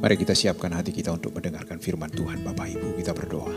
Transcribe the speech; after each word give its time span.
Mari 0.00 0.16
kita 0.16 0.32
siapkan 0.32 0.72
hati 0.72 0.96
kita 0.96 1.12
untuk 1.12 1.36
mendengarkan 1.36 1.76
firman 1.76 2.08
Tuhan 2.08 2.40
Bapak 2.40 2.72
Ibu. 2.72 2.96
Kita 2.96 3.12
berdoa. 3.12 3.52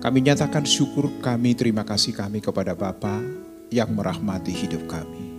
Kami 0.00 0.18
nyatakan 0.24 0.64
syukur 0.64 1.12
kami, 1.20 1.52
terima 1.52 1.84
kasih 1.84 2.16
kami 2.16 2.40
kepada 2.40 2.72
Bapa 2.72 3.20
yang 3.68 3.92
merahmati 3.92 4.56
hidup 4.56 4.88
kami. 4.88 5.36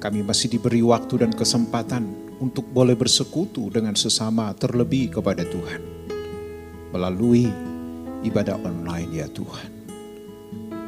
Kami 0.00 0.24
masih 0.24 0.56
diberi 0.56 0.80
waktu 0.80 1.20
dan 1.20 1.36
kesempatan 1.36 2.32
untuk 2.40 2.64
boleh 2.64 2.96
bersekutu 2.96 3.68
dengan 3.68 3.92
sesama 3.92 4.56
terlebih 4.56 5.20
kepada 5.20 5.44
Tuhan. 5.44 5.84
Melalui 6.96 7.44
ibadah 8.24 8.56
online 8.64 9.20
ya 9.20 9.28
Tuhan. 9.28 9.68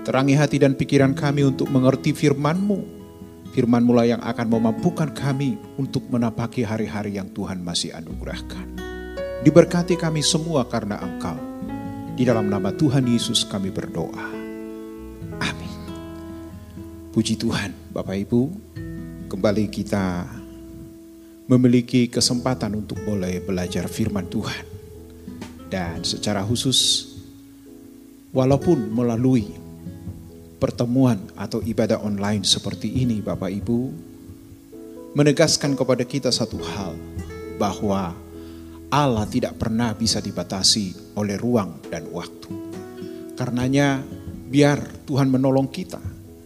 Terangi 0.08 0.40
hati 0.40 0.56
dan 0.56 0.72
pikiran 0.72 1.12
kami 1.12 1.44
untuk 1.44 1.68
mengerti 1.68 2.16
firman-Mu 2.16 3.01
Firman 3.52 3.84
mula 3.84 4.08
yang 4.08 4.24
akan 4.24 4.48
memampukan 4.48 5.12
kami 5.12 5.60
untuk 5.76 6.08
menapaki 6.08 6.64
hari-hari 6.64 7.20
yang 7.20 7.28
Tuhan 7.36 7.60
masih 7.60 7.92
anugerahkan. 7.92 8.64
Diberkati 9.44 10.00
kami 10.00 10.24
semua 10.24 10.64
karena 10.64 10.96
Engkau. 10.96 11.36
Di 12.16 12.24
dalam 12.24 12.48
nama 12.48 12.72
Tuhan 12.72 13.04
Yesus 13.04 13.44
kami 13.44 13.68
berdoa. 13.68 14.24
Amin. 15.36 15.72
Puji 17.12 17.36
Tuhan, 17.36 17.76
Bapak 17.92 18.16
Ibu, 18.24 18.40
kembali 19.28 19.68
kita 19.68 20.24
memiliki 21.44 22.08
kesempatan 22.08 22.72
untuk 22.72 23.04
boleh 23.04 23.44
belajar 23.44 23.84
firman 23.84 24.32
Tuhan. 24.32 24.64
Dan 25.68 26.00
secara 26.08 26.40
khusus, 26.40 27.04
walaupun 28.32 28.88
melalui 28.88 29.61
pertemuan 30.62 31.18
atau 31.34 31.58
ibadah 31.58 31.98
online 32.06 32.46
seperti 32.46 32.86
ini 33.02 33.18
Bapak 33.18 33.50
Ibu 33.50 33.90
menegaskan 35.18 35.74
kepada 35.74 36.06
kita 36.06 36.30
satu 36.30 36.62
hal 36.62 36.94
bahwa 37.58 38.14
Allah 38.86 39.26
tidak 39.26 39.58
pernah 39.58 39.90
bisa 39.90 40.22
dibatasi 40.22 41.18
oleh 41.18 41.34
ruang 41.34 41.82
dan 41.90 42.06
waktu. 42.14 42.54
Karenanya 43.34 44.06
biar 44.46 45.02
Tuhan 45.02 45.34
menolong 45.34 45.66
kita 45.66 45.98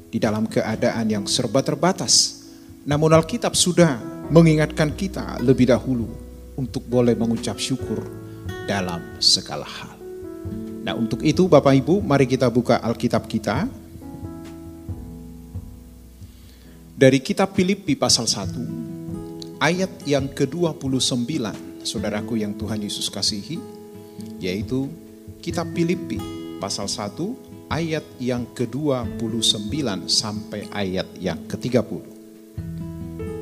di 0.09 0.17
dalam 0.17 0.49
keadaan 0.49 1.13
yang 1.13 1.25
serba 1.29 1.61
terbatas. 1.61 2.49
Namun 2.89 3.13
Alkitab 3.13 3.53
sudah 3.53 4.01
mengingatkan 4.33 4.97
kita 4.97 5.45
lebih 5.45 5.69
dahulu 5.69 6.09
untuk 6.57 6.89
boleh 6.89 7.13
mengucap 7.13 7.61
syukur 7.61 8.01
dalam 8.65 9.03
segala 9.21 9.69
hal. 9.69 9.93
Nah 10.87 10.95
untuk 10.97 11.21
itu 11.21 11.51
Bapak 11.51 11.77
Ibu 11.85 12.01
mari 12.01 12.25
kita 12.25 12.47
buka 12.49 12.79
Alkitab 12.81 13.27
kita 13.27 13.67
Dari 16.97 17.21
kitab 17.21 17.53
Filipi 17.53 17.93
pasal 17.93 18.25
1 18.25 19.61
ayat 19.61 19.93
yang 20.09 20.33
ke-29 20.33 21.29
saudaraku 21.85 22.41
yang 22.41 22.57
Tuhan 22.57 22.81
Yesus 22.81 23.13
kasihi 23.13 23.61
yaitu 24.41 24.89
kitab 25.45 25.69
Filipi 25.77 26.17
pasal 26.57 26.89
1 26.89 27.69
ayat 27.69 28.01
yang 28.17 28.49
ke-29 28.49 30.09
sampai 30.09 30.73
ayat 30.73 31.05
yang 31.21 31.37
ke-30. 31.45 32.01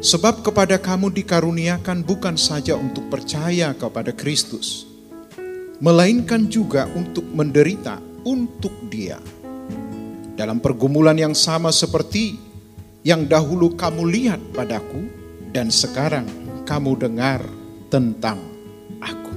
Sebab 0.03 0.43
kepada 0.43 0.75
kamu 0.75 1.15
dikaruniakan 1.15 2.03
bukan 2.03 2.35
saja 2.35 2.75
untuk 2.75 3.07
percaya 3.07 3.71
kepada 3.71 4.11
Kristus, 4.11 4.83
melainkan 5.79 6.51
juga 6.51 6.91
untuk 6.91 7.23
menderita 7.31 8.03
untuk 8.27 8.75
Dia. 8.91 9.23
Dalam 10.35 10.59
pergumulan 10.59 11.15
yang 11.15 11.39
sama 11.39 11.71
seperti 11.71 12.44
yang 13.05 13.29
dahulu 13.29 13.77
kamu 13.77 14.09
lihat 14.09 14.41
padaku 14.57 15.05
dan 15.53 15.69
sekarang 15.69 16.25
kamu 16.65 16.97
dengar 16.97 17.45
tentang 17.93 18.41
aku. 18.99 19.33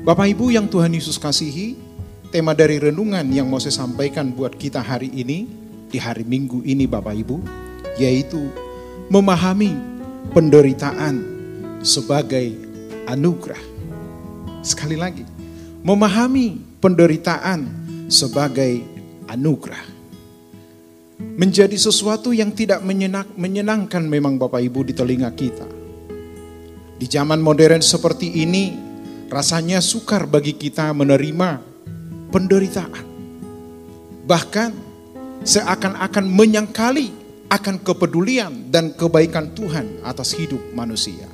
Bapak 0.00 0.32
Ibu 0.32 0.48
yang 0.48 0.66
Tuhan 0.72 0.96
Yesus 0.96 1.20
kasihi, 1.20 1.76
tema 2.32 2.56
dari 2.56 2.80
renungan 2.80 3.28
yang 3.28 3.46
mau 3.52 3.60
saya 3.60 3.84
sampaikan 3.84 4.32
buat 4.32 4.56
kita 4.56 4.80
hari 4.80 5.12
ini, 5.12 5.44
di 5.92 6.00
hari 6.00 6.24
Minggu 6.24 6.64
ini 6.64 6.88
Bapak 6.88 7.14
Ibu, 7.14 7.36
yaitu 8.00 8.48
memahami 9.12 9.76
penderitaan 10.32 11.20
sebagai 11.84 12.56
anugerah. 13.04 13.60
Sekali 14.64 14.96
lagi, 14.96 15.28
memahami 15.84 16.80
penderitaan 16.80 17.68
sebagai 18.08 18.80
anugerah 19.28 19.93
menjadi 21.18 21.74
sesuatu 21.78 22.34
yang 22.34 22.50
tidak 22.50 22.82
menyenang, 22.82 23.26
menyenangkan 23.38 24.02
memang 24.02 24.38
Bapak 24.38 24.62
Ibu 24.62 24.86
di 24.86 24.94
telinga 24.94 25.30
kita. 25.34 25.66
Di 26.94 27.06
zaman 27.10 27.42
modern 27.42 27.82
seperti 27.82 28.42
ini, 28.42 28.74
rasanya 29.30 29.82
sukar 29.82 30.26
bagi 30.30 30.54
kita 30.54 30.94
menerima 30.94 31.58
penderitaan. 32.30 33.06
Bahkan 34.24 34.70
seakan-akan 35.44 36.24
menyangkali 36.26 37.08
akan 37.50 37.76
kepedulian 37.84 38.72
dan 38.72 38.94
kebaikan 38.96 39.52
Tuhan 39.52 40.02
atas 40.02 40.34
hidup 40.34 40.62
manusia. 40.72 41.28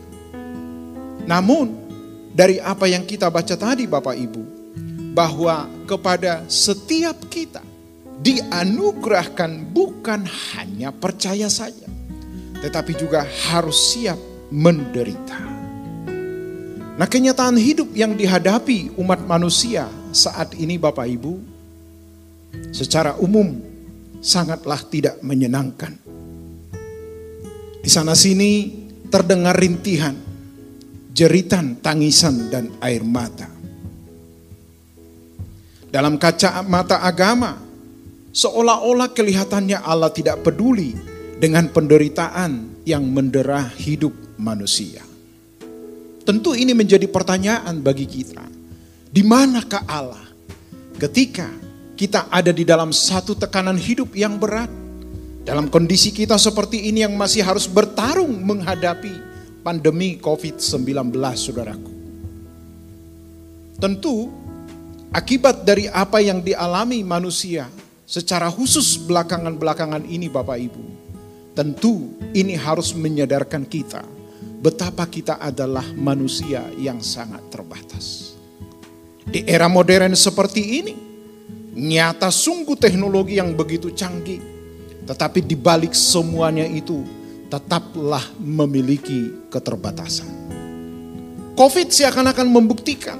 Namun, 1.25 1.77
dari 2.35 2.59
apa 2.59 2.91
yang 2.91 3.07
kita 3.07 3.31
baca 3.31 3.55
tadi 3.55 3.87
Bapak 3.87 4.17
Ibu, 4.19 4.43
bahwa 5.15 5.71
kepada 5.87 6.45
setiap 6.51 7.17
kita 7.31 7.70
dianugerahkan 8.21 9.73
bukan 9.73 10.29
hanya 10.55 10.93
percaya 10.93 11.49
saja, 11.49 11.89
tetapi 12.61 12.93
juga 12.97 13.25
harus 13.49 13.97
siap 13.97 14.21
menderita. 14.53 15.41
Nah, 17.01 17.09
kenyataan 17.09 17.57
hidup 17.57 17.97
yang 17.97 18.13
dihadapi 18.13 18.93
umat 19.01 19.25
manusia 19.25 19.89
saat 20.13 20.53
ini, 20.61 20.77
Bapak 20.77 21.09
Ibu, 21.09 21.33
secara 22.77 23.17
umum 23.17 23.57
sangatlah 24.21 24.85
tidak 24.85 25.17
menyenangkan. 25.25 25.97
Di 27.81 27.89
sana-sini 27.89 28.69
terdengar 29.09 29.57
rintihan, 29.57 30.13
jeritan, 31.17 31.81
tangisan, 31.81 32.53
dan 32.53 32.69
air 32.85 33.01
mata. 33.01 33.49
Dalam 35.89 36.21
kaca 36.21 36.61
mata 36.69 37.01
agama, 37.01 37.70
Seolah-olah 38.31 39.11
kelihatannya 39.11 39.83
Allah 39.83 40.15
tidak 40.15 40.47
peduli 40.47 40.95
dengan 41.43 41.67
penderitaan 41.67 42.85
yang 42.87 43.03
mendera 43.11 43.67
hidup 43.75 44.15
manusia. 44.39 45.03
Tentu 46.23 46.55
ini 46.55 46.71
menjadi 46.71 47.11
pertanyaan 47.11 47.83
bagi 47.83 48.07
kita. 48.07 48.47
Di 49.11 49.27
manakah 49.27 49.83
Allah 49.91 50.23
ketika 50.95 51.51
kita 51.99 52.31
ada 52.31 52.55
di 52.55 52.63
dalam 52.63 52.95
satu 52.95 53.35
tekanan 53.35 53.75
hidup 53.75 54.15
yang 54.15 54.39
berat? 54.39 54.71
Dalam 55.43 55.67
kondisi 55.67 56.15
kita 56.15 56.39
seperti 56.39 56.87
ini 56.87 57.03
yang 57.03 57.19
masih 57.19 57.43
harus 57.43 57.67
bertarung 57.67 58.31
menghadapi 58.47 59.11
pandemi 59.67 60.21
COVID-19 60.23 61.11
saudaraku. 61.35 61.93
Tentu 63.81 64.31
akibat 65.11 65.67
dari 65.67 65.91
apa 65.91 66.23
yang 66.23 66.45
dialami 66.45 67.03
manusia 67.03 67.67
secara 68.11 68.51
khusus 68.51 68.99
belakangan-belakangan 69.07 70.03
ini 70.11 70.27
Bapak 70.27 70.59
Ibu. 70.59 70.85
Tentu 71.55 72.19
ini 72.35 72.59
harus 72.59 72.91
menyadarkan 72.91 73.63
kita 73.71 74.03
betapa 74.59 75.07
kita 75.07 75.39
adalah 75.39 75.87
manusia 75.95 76.67
yang 76.75 76.99
sangat 76.99 77.47
terbatas. 77.55 78.35
Di 79.31 79.47
era 79.47 79.71
modern 79.71 80.19
seperti 80.19 80.63
ini, 80.83 80.95
nyata 81.79 82.35
sungguh 82.35 82.75
teknologi 82.75 83.39
yang 83.39 83.55
begitu 83.55 83.95
canggih, 83.95 84.43
tetapi 85.07 85.47
di 85.47 85.55
balik 85.55 85.95
semuanya 85.95 86.67
itu 86.67 87.07
tetaplah 87.47 88.27
memiliki 88.43 89.47
keterbatasan. 89.55 90.27
Covid 91.55 91.95
seakan-akan 91.95 92.49
membuktikan 92.51 93.19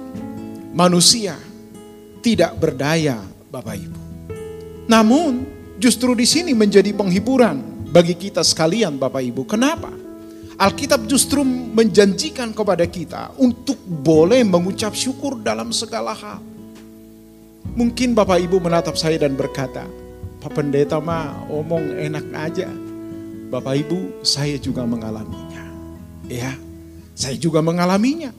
manusia 0.75 1.39
tidak 2.25 2.59
berdaya, 2.59 3.23
Bapak 3.53 3.77
Ibu. 3.77 4.00
Namun 4.91 5.47
justru 5.79 6.19
di 6.19 6.27
sini 6.27 6.51
menjadi 6.51 6.91
penghiburan 6.91 7.63
bagi 7.95 8.19
kita 8.19 8.43
sekalian 8.43 8.99
Bapak 8.99 9.23
Ibu. 9.23 9.47
Kenapa? 9.47 9.95
Alkitab 10.59 11.07
justru 11.07 11.47
menjanjikan 11.47 12.51
kepada 12.51 12.85
kita 12.85 13.31
untuk 13.39 13.79
boleh 13.87 14.43
mengucap 14.43 14.93
syukur 14.93 15.39
dalam 15.39 15.71
segala 15.71 16.13
hal. 16.13 16.43
Mungkin 17.71 18.19
Bapak 18.19 18.43
Ibu 18.45 18.59
menatap 18.59 18.99
saya 18.99 19.17
dan 19.17 19.39
berkata, 19.39 19.87
Pak 20.43 20.53
Pendeta 20.53 20.99
mah 20.99 21.47
omong 21.49 21.97
enak 21.97 22.27
aja. 22.35 22.69
Bapak 23.49 23.87
Ibu, 23.87 24.27
saya 24.27 24.59
juga 24.59 24.85
mengalaminya. 24.85 25.65
Ya, 26.29 26.59
saya 27.15 27.39
juga 27.39 27.63
mengalaminya. 27.63 28.35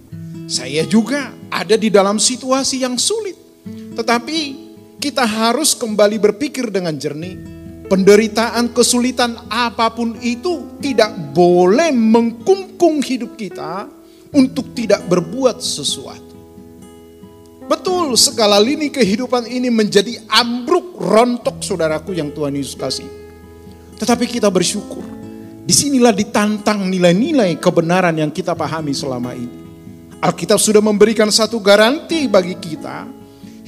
Saya 0.51 0.83
juga 0.83 1.31
ada 1.49 1.79
di 1.79 1.87
dalam 1.87 2.19
situasi 2.19 2.83
yang 2.83 2.99
sulit. 3.01 3.39
Tetapi 3.97 4.70
kita 5.01 5.25
harus 5.25 5.73
kembali 5.73 6.21
berpikir 6.21 6.69
dengan 6.69 6.93
jernih. 6.93 7.41
Penderitaan, 7.89 8.71
kesulitan 8.71 9.35
apa 9.51 9.91
pun 9.91 10.15
itu 10.23 10.79
tidak 10.79 11.11
boleh 11.35 11.91
mengkungkung 11.91 13.03
hidup 13.03 13.35
kita 13.35 13.89
untuk 14.31 14.71
tidak 14.71 15.03
berbuat 15.11 15.59
sesuatu. 15.59 16.31
Betul, 17.67 18.15
segala 18.15 18.61
lini 18.63 18.87
kehidupan 18.87 19.43
ini 19.49 19.67
menjadi 19.67 20.23
ambruk 20.31 20.95
rontok 21.01 21.59
saudaraku 21.59 22.15
yang 22.15 22.31
Tuhan 22.31 22.55
Yesus 22.55 22.79
kasih. 22.79 23.09
Tetapi 23.99 24.23
kita 24.29 24.47
bersyukur. 24.47 25.03
Di 25.67 25.75
sinilah 25.75 26.15
ditantang 26.15 26.87
nilai-nilai 26.87 27.59
kebenaran 27.59 28.15
yang 28.15 28.31
kita 28.31 28.55
pahami 28.55 28.95
selama 28.95 29.35
ini. 29.35 29.59
Alkitab 30.23 30.59
sudah 30.59 30.79
memberikan 30.79 31.27
satu 31.27 31.59
garansi 31.59 32.27
bagi 32.31 32.55
kita. 32.55 33.07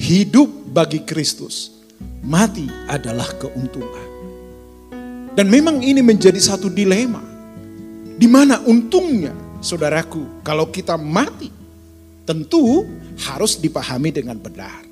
Hidup 0.00 0.63
bagi 0.74 1.06
Kristus. 1.06 1.70
Mati 2.26 2.66
adalah 2.90 3.30
keuntungan. 3.38 4.08
Dan 5.38 5.46
memang 5.46 5.78
ini 5.78 6.02
menjadi 6.02 6.38
satu 6.42 6.66
dilema. 6.66 7.22
Di 8.18 8.26
mana 8.26 8.58
untungnya, 8.66 9.30
saudaraku, 9.62 10.42
kalau 10.42 10.66
kita 10.74 10.98
mati, 10.98 11.50
tentu 12.26 12.82
harus 13.22 13.54
dipahami 13.54 14.10
dengan 14.10 14.34
benar. 14.34 14.82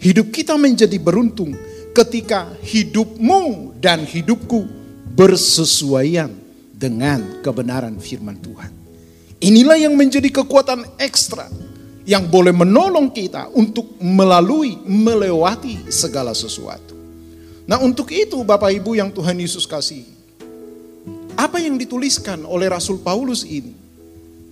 Hidup 0.00 0.28
kita 0.28 0.60
menjadi 0.60 0.96
beruntung 1.00 1.56
ketika 1.96 2.48
hidupmu 2.60 3.76
dan 3.80 4.04
hidupku 4.04 4.64
bersesuaian 5.16 6.32
dengan 6.72 7.44
kebenaran 7.44 8.00
firman 8.00 8.40
Tuhan. 8.40 8.72
Inilah 9.40 9.76
yang 9.76 9.96
menjadi 9.96 10.28
kekuatan 10.32 10.84
ekstra 11.00 11.48
yang 12.08 12.24
boleh 12.26 12.52
menolong 12.52 13.12
kita 13.12 13.52
untuk 13.52 13.96
melalui, 14.00 14.80
melewati 14.84 15.90
segala 15.92 16.32
sesuatu. 16.32 16.96
Nah 17.68 17.78
untuk 17.78 18.10
itu 18.10 18.40
Bapak 18.42 18.72
Ibu 18.72 18.98
yang 18.98 19.12
Tuhan 19.12 19.36
Yesus 19.36 19.68
kasih, 19.68 20.02
apa 21.36 21.60
yang 21.60 21.78
dituliskan 21.78 22.42
oleh 22.44 22.68
Rasul 22.68 22.98
Paulus 23.00 23.46
ini 23.46 23.72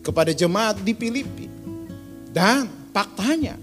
kepada 0.04 0.32
jemaat 0.32 0.80
di 0.80 0.92
Filipi 0.96 1.50
dan 2.30 2.68
faktanya 2.94 3.58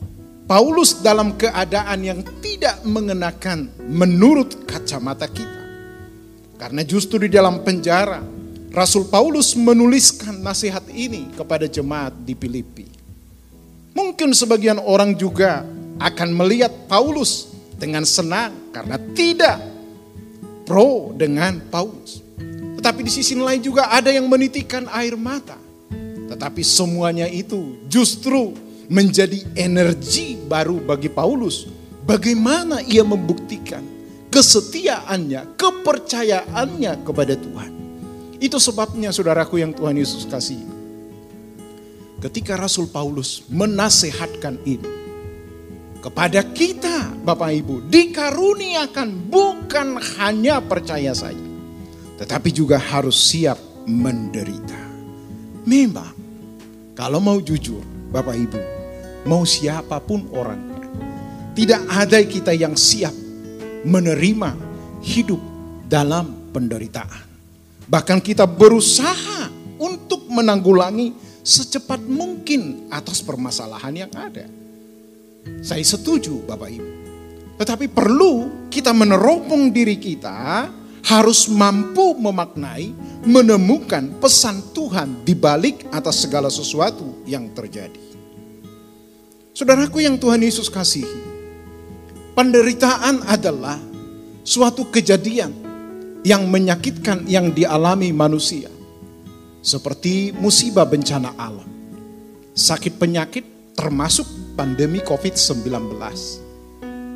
Paulus 0.46 1.02
dalam 1.02 1.34
keadaan 1.34 2.06
yang 2.06 2.20
tidak 2.38 2.86
mengenakan 2.86 3.74
menurut 3.90 4.70
kacamata 4.70 5.26
kita. 5.26 5.64
Karena 6.62 6.86
justru 6.86 7.26
di 7.26 7.34
dalam 7.34 7.66
penjara 7.66 8.22
Rasul 8.70 9.10
Paulus 9.10 9.58
menuliskan 9.58 10.38
nasihat 10.46 10.86
ini 10.94 11.34
kepada 11.34 11.66
jemaat 11.66 12.14
di 12.22 12.38
Filipi. 12.38 12.95
Mungkin 13.96 14.36
sebagian 14.36 14.78
orang 14.84 15.16
juga 15.16 15.64
akan 16.04 16.30
melihat 16.36 16.72
Paulus 16.92 17.48
dengan 17.80 18.04
senang 18.04 18.52
karena 18.76 19.00
tidak 19.16 19.56
pro 20.68 21.16
dengan 21.16 21.64
Paulus. 21.72 22.20
Tetapi 22.76 23.08
di 23.08 23.12
sisi 23.12 23.40
lain 23.40 23.64
juga 23.64 23.88
ada 23.88 24.12
yang 24.12 24.28
menitikan 24.28 24.86
air 24.92 25.16
mata. 25.16 25.56
Tetapi 26.28 26.60
semuanya 26.60 27.30
itu 27.32 27.80
justru 27.88 28.52
menjadi 28.92 29.42
energi 29.56 30.36
baru 30.44 30.84
bagi 30.84 31.08
Paulus. 31.08 31.72
Bagaimana 32.06 32.84
ia 32.86 33.02
membuktikan 33.02 33.82
kesetiaannya, 34.30 35.56
kepercayaannya 35.56 36.94
kepada 37.08 37.34
Tuhan. 37.40 37.72
Itu 38.44 38.60
sebabnya 38.60 39.10
saudaraku 39.16 39.64
yang 39.64 39.72
Tuhan 39.72 39.96
Yesus 39.96 40.28
kasih. 40.28 40.75
Ketika 42.26 42.58
Rasul 42.58 42.90
Paulus 42.90 43.46
menasehatkan 43.54 44.58
ini 44.66 44.90
kepada 46.02 46.42
kita 46.42 47.14
Bapak 47.22 47.54
Ibu 47.54 47.86
dikaruniakan 47.86 49.30
bukan 49.30 50.02
hanya 50.18 50.58
percaya 50.58 51.14
saja 51.14 51.46
tetapi 52.18 52.50
juga 52.50 52.82
harus 52.82 53.14
siap 53.14 53.62
menderita. 53.86 54.82
Memang 55.70 56.18
kalau 56.98 57.22
mau 57.22 57.38
jujur 57.38 57.86
Bapak 58.10 58.34
Ibu 58.34 58.62
mau 59.30 59.46
siapa 59.46 60.02
pun 60.02 60.26
orangnya. 60.34 60.82
Tidak 61.54 61.94
ada 61.94 62.26
kita 62.26 62.58
yang 62.58 62.74
siap 62.74 63.14
menerima 63.86 64.50
hidup 65.06 65.42
dalam 65.86 66.50
penderitaan. 66.50 67.22
Bahkan 67.86 68.18
kita 68.18 68.50
berusaha 68.50 69.46
untuk 69.78 70.26
menanggulangi 70.26 71.25
secepat 71.46 72.02
mungkin 72.02 72.90
atas 72.90 73.22
permasalahan 73.22 73.94
yang 73.94 74.12
ada. 74.18 74.50
Saya 75.62 75.86
setuju 75.86 76.42
Bapak 76.42 76.70
Ibu. 76.74 76.90
Tetapi 77.62 77.86
perlu 77.94 78.68
kita 78.74 78.92
meneropong 78.92 79.70
diri 79.70 79.96
kita 80.02 80.68
harus 81.06 81.46
mampu 81.46 82.18
memaknai, 82.18 82.90
menemukan 83.24 84.18
pesan 84.18 84.74
Tuhan 84.74 85.22
di 85.22 85.38
balik 85.38 85.86
atas 85.94 86.26
segala 86.26 86.50
sesuatu 86.50 87.22
yang 87.30 87.54
terjadi. 87.54 88.02
Saudaraku 89.56 90.04
yang 90.04 90.20
Tuhan 90.20 90.42
Yesus 90.42 90.68
kasihi, 90.68 91.22
penderitaan 92.36 93.24
adalah 93.24 93.80
suatu 94.44 94.90
kejadian 94.92 95.54
yang 96.26 96.50
menyakitkan 96.50 97.24
yang 97.30 97.54
dialami 97.54 98.12
manusia. 98.12 98.75
Seperti 99.66 100.30
musibah 100.30 100.86
bencana 100.86 101.34
alam, 101.42 101.66
sakit 102.54 103.02
penyakit 103.02 103.74
termasuk 103.74 104.30
pandemi 104.54 105.02
COVID-19, 105.02 105.66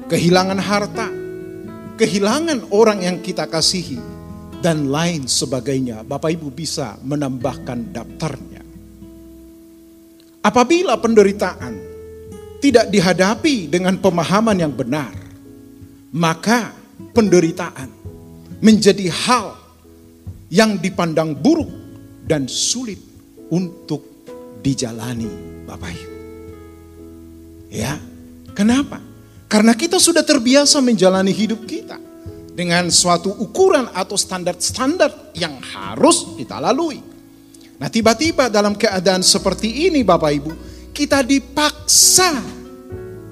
kehilangan 0.09 0.57
harta, 0.57 1.13
kehilangan 2.01 2.73
orang 2.73 3.05
yang 3.05 3.21
kita 3.21 3.45
kasihi, 3.45 4.01
dan 4.65 4.89
lain 4.89 5.29
sebagainya. 5.29 6.01
Bapak 6.01 6.33
Ibu 6.41 6.49
bisa 6.49 6.97
menambahkan 7.05 7.93
daftarnya. 7.93 8.65
Apabila 10.41 10.97
penderitaan 10.97 11.77
tidak 12.65 12.89
dihadapi 12.89 13.69
dengan 13.69 13.93
pemahaman 14.01 14.57
yang 14.57 14.73
benar, 14.73 15.13
maka 16.17 16.73
penderitaan 17.13 17.93
menjadi 18.57 19.05
hal 19.13 19.53
yang 20.49 20.81
dipandang 20.81 21.37
buruk 21.37 21.78
dan 22.29 22.45
sulit 22.45 23.01
untuk 23.49 24.05
dijalani 24.61 25.65
Bapak 25.65 25.89
Ibu. 25.89 26.17
Ya, 27.73 27.97
kenapa? 28.53 29.01
Karena 29.49 29.73
kita 29.73 29.97
sudah 29.97 30.21
terbiasa 30.21 30.77
menjalani 30.77 31.33
hidup 31.33 31.65
kita 31.65 31.97
dengan 32.53 32.93
suatu 32.93 33.33
ukuran 33.33 33.89
atau 33.89 34.13
standar-standar 34.13 35.33
yang 35.33 35.57
harus 35.57 36.37
kita 36.37 36.61
lalui. 36.61 37.01
Nah, 37.81 37.89
tiba-tiba 37.89 38.45
dalam 38.53 38.77
keadaan 38.77 39.25
seperti 39.25 39.89
ini 39.89 40.05
Bapak 40.05 40.29
Ibu, 40.29 40.51
kita 40.93 41.25
dipaksa 41.25 42.29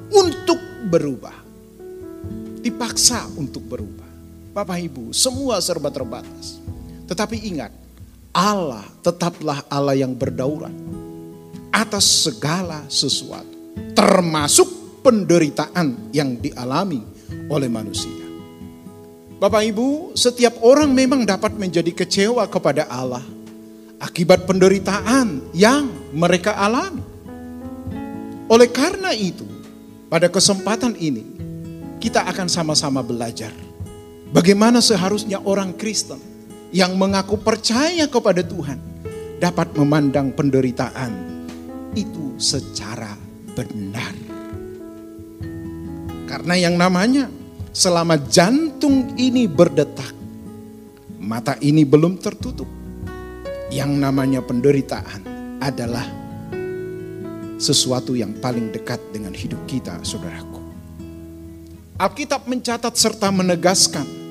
untuk 0.09 0.57
berubah. 0.89 1.37
Dipaksa 2.65 3.29
untuk 3.37 3.61
berubah. 3.61 4.09
Bapak 4.57 4.81
Ibu, 4.81 5.13
semua 5.13 5.61
serba 5.61 5.93
terbatas. 5.93 6.57
Tetapi 7.05 7.37
ingat, 7.45 7.86
Allah 8.37 8.85
tetaplah 9.01 9.65
Allah 9.65 9.97
yang 9.97 10.13
berdaulat 10.13 10.69
atas 11.73 12.29
segala 12.29 12.85
sesuatu, 12.85 13.49
termasuk 13.97 15.01
penderitaan 15.01 16.13
yang 16.13 16.37
dialami 16.37 17.01
oleh 17.49 17.65
manusia. 17.65 18.13
Bapak 19.41 19.65
Ibu, 19.73 20.13
setiap 20.13 20.61
orang 20.61 20.93
memang 20.93 21.25
dapat 21.25 21.57
menjadi 21.57 21.89
kecewa 21.89 22.45
kepada 22.45 22.85
Allah 22.85 23.25
akibat 23.97 24.45
penderitaan 24.45 25.41
yang 25.57 25.89
mereka 26.13 26.53
alami. 26.61 27.01
Oleh 28.53 28.69
karena 28.69 29.17
itu, 29.17 29.45
pada 30.13 30.29
kesempatan 30.29 30.93
ini 30.93 31.25
kita 31.97 32.21
akan 32.29 32.45
sama-sama 32.45 33.01
belajar 33.01 33.49
bagaimana 34.29 34.77
seharusnya 34.77 35.41
orang 35.41 35.73
Kristen 35.73 36.36
yang 36.71 36.99
mengaku 36.99 37.39
percaya 37.39 38.07
kepada 38.07 38.43
Tuhan 38.43 38.79
dapat 39.39 39.71
memandang 39.77 40.33
penderitaan 40.33 41.13
itu 41.93 42.35
secara 42.41 43.13
benar. 43.55 44.13
Karena 46.27 46.55
yang 46.59 46.75
namanya 46.75 47.31
selama 47.71 48.19
jantung 48.27 49.15
ini 49.15 49.47
berdetak, 49.47 50.11
mata 51.21 51.55
ini 51.63 51.87
belum 51.87 52.19
tertutup. 52.19 52.67
Yang 53.67 53.91
namanya 53.99 54.39
penderitaan 54.39 55.21
adalah 55.59 56.07
sesuatu 57.59 58.15
yang 58.15 58.37
paling 58.39 58.71
dekat 58.71 59.01
dengan 59.11 59.35
hidup 59.35 59.59
kita, 59.67 59.99
saudaraku. 60.07 60.61
Alkitab 61.97 62.45
mencatat 62.45 62.93
serta 62.93 63.27
menegaskan 63.33 64.26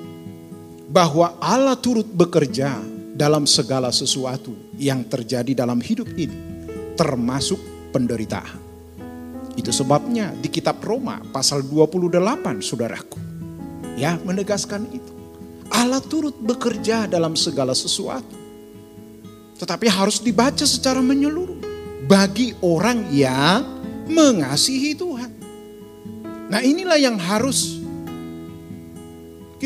bahwa 0.86 1.34
Allah 1.42 1.74
turut 1.74 2.06
bekerja 2.06 2.78
dalam 3.16 3.48
segala 3.48 3.90
sesuatu 3.90 4.54
yang 4.78 5.02
terjadi 5.06 5.56
dalam 5.56 5.82
hidup 5.82 6.06
ini, 6.14 6.36
termasuk 6.94 7.58
penderitaan. 7.90 8.62
Itu 9.56 9.72
sebabnya 9.72 10.36
di 10.36 10.52
kitab 10.52 10.84
Roma 10.84 11.18
pasal 11.32 11.64
28, 11.64 12.60
saudaraku. 12.60 13.18
Ya, 13.96 14.20
menegaskan 14.20 14.84
itu. 14.92 15.12
Allah 15.72 16.04
turut 16.04 16.36
bekerja 16.36 17.08
dalam 17.08 17.34
segala 17.34 17.72
sesuatu. 17.72 18.36
Tetapi 19.56 19.88
harus 19.88 20.20
dibaca 20.20 20.62
secara 20.68 21.00
menyeluruh 21.00 21.56
bagi 22.04 22.52
orang 22.60 23.08
yang 23.08 23.64
mengasihi 24.06 24.92
Tuhan. 24.92 25.32
Nah, 26.46 26.60
inilah 26.62 27.00
yang 27.00 27.18
harus 27.18 27.75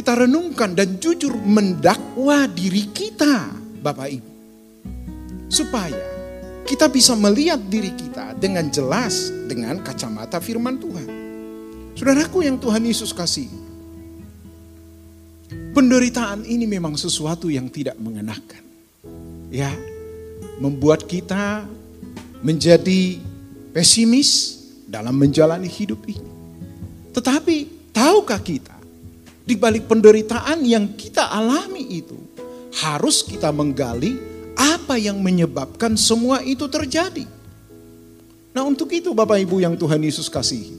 kita 0.01 0.17
renungkan 0.17 0.73
dan 0.73 0.97
jujur 0.97 1.37
mendakwa 1.45 2.49
diri 2.49 2.89
kita, 2.89 3.53
Bapak 3.85 4.09
Ibu. 4.09 4.33
Supaya 5.53 6.01
kita 6.65 6.89
bisa 6.89 7.13
melihat 7.13 7.61
diri 7.69 7.93
kita 7.93 8.33
dengan 8.33 8.73
jelas 8.73 9.29
dengan 9.45 9.77
kacamata 9.85 10.41
firman 10.41 10.81
Tuhan. 10.81 11.09
Saudaraku 12.01 12.49
yang 12.49 12.57
Tuhan 12.57 12.81
Yesus 12.81 13.13
kasih. 13.13 13.53
Penderitaan 15.77 16.49
ini 16.49 16.65
memang 16.65 16.97
sesuatu 16.97 17.53
yang 17.53 17.69
tidak 17.69 18.01
mengenakan. 18.01 18.65
Ya, 19.53 19.69
membuat 20.65 21.05
kita 21.05 21.69
menjadi 22.41 23.21
pesimis 23.77 24.65
dalam 24.89 25.13
menjalani 25.13 25.69
hidup 25.69 26.01
ini. 26.09 26.25
Tetapi 27.13 27.57
tahukah 27.93 28.41
kita 28.41 28.80
di 29.51 29.59
balik 29.59 29.91
penderitaan 29.91 30.63
yang 30.63 30.95
kita 30.95 31.27
alami 31.27 31.99
itu 31.99 32.15
harus 32.79 33.27
kita 33.27 33.51
menggali 33.51 34.15
apa 34.55 34.95
yang 34.95 35.19
menyebabkan 35.19 35.99
semua 35.99 36.39
itu 36.47 36.71
terjadi. 36.71 37.27
Nah, 38.55 38.63
untuk 38.63 38.95
itu 38.95 39.11
Bapak 39.11 39.43
Ibu 39.43 39.59
yang 39.59 39.75
Tuhan 39.75 40.07
Yesus 40.07 40.31
kasihi. 40.31 40.79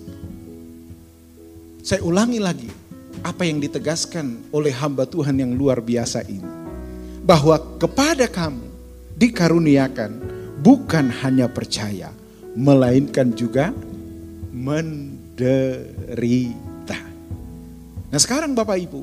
Saya 1.84 2.00
ulangi 2.08 2.40
lagi 2.40 2.72
apa 3.20 3.44
yang 3.44 3.60
ditegaskan 3.60 4.56
oleh 4.56 4.72
hamba 4.72 5.04
Tuhan 5.04 5.36
yang 5.36 5.52
luar 5.52 5.84
biasa 5.84 6.24
ini. 6.32 6.48
Bahwa 7.28 7.60
kepada 7.76 8.32
kamu 8.32 8.72
dikaruniakan 9.20 10.12
bukan 10.64 11.12
hanya 11.20 11.52
percaya, 11.52 12.08
melainkan 12.56 13.36
juga 13.36 13.76
menderita. 14.56 16.71
Nah 18.12 18.20
sekarang 18.20 18.52
Bapak 18.52 18.76
Ibu, 18.76 19.02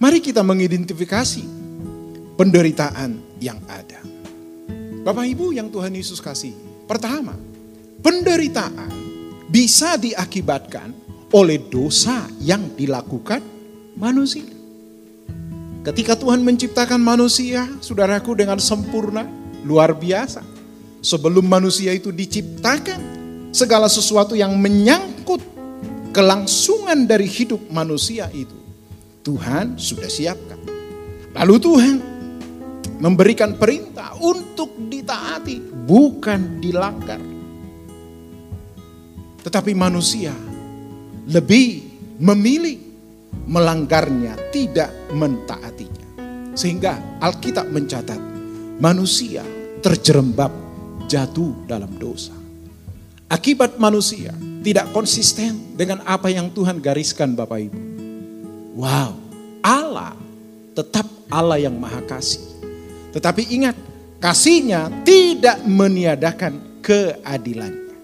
mari 0.00 0.24
kita 0.24 0.40
mengidentifikasi 0.40 1.44
penderitaan 2.40 3.20
yang 3.36 3.60
ada. 3.68 4.00
Bapak 5.04 5.28
Ibu 5.28 5.52
yang 5.52 5.68
Tuhan 5.68 5.92
Yesus 5.92 6.24
kasih. 6.24 6.56
Pertama, 6.88 7.36
penderitaan 8.00 8.88
bisa 9.52 10.00
diakibatkan 10.00 10.96
oleh 11.36 11.60
dosa 11.68 12.24
yang 12.40 12.72
dilakukan 12.72 13.44
manusia. 14.00 14.48
Ketika 15.84 16.16
Tuhan 16.16 16.40
menciptakan 16.40 17.00
manusia, 17.00 17.68
saudaraku 17.84 18.36
dengan 18.40 18.56
sempurna, 18.56 19.28
luar 19.68 19.92
biasa. 19.92 20.40
Sebelum 21.00 21.44
manusia 21.44 21.92
itu 21.92 22.08
diciptakan, 22.08 23.00
segala 23.52 23.88
sesuatu 23.88 24.32
yang 24.32 24.56
menyangkut 24.56 25.40
kelangsungan 26.10 27.06
dari 27.06 27.26
hidup 27.26 27.70
manusia 27.70 28.26
itu, 28.34 28.56
Tuhan 29.22 29.78
sudah 29.78 30.10
siapkan. 30.10 30.58
Lalu 31.34 31.56
Tuhan 31.62 31.96
memberikan 32.98 33.54
perintah 33.56 34.18
untuk 34.18 34.74
ditaati, 34.90 35.86
bukan 35.86 36.58
dilanggar. 36.58 37.22
Tetapi 39.40 39.72
manusia 39.72 40.34
lebih 41.30 41.80
memilih 42.20 42.76
melanggarnya, 43.48 44.36
tidak 44.52 44.90
mentaatinya. 45.16 46.08
Sehingga 46.52 47.22
Alkitab 47.22 47.70
mencatat 47.72 48.20
manusia 48.82 49.40
terjerembab 49.80 50.52
jatuh 51.08 51.64
dalam 51.64 51.96
dosa. 51.96 52.36
Akibat 53.30 53.78
manusia 53.78 54.34
tidak 54.60 54.92
konsisten 54.92 55.76
dengan 55.76 56.04
apa 56.04 56.28
yang 56.28 56.52
Tuhan 56.52 56.80
gariskan 56.84 57.32
Bapak 57.32 57.58
Ibu. 57.68 57.80
Wow, 58.76 59.16
Allah 59.64 60.14
tetap 60.76 61.08
Allah 61.32 61.60
yang 61.60 61.76
maha 61.76 62.00
kasih. 62.04 62.40
Tetapi 63.10 63.42
ingat, 63.50 63.76
kasihnya 64.22 64.88
tidak 65.02 65.64
meniadakan 65.66 66.80
keadilannya. 66.84 67.96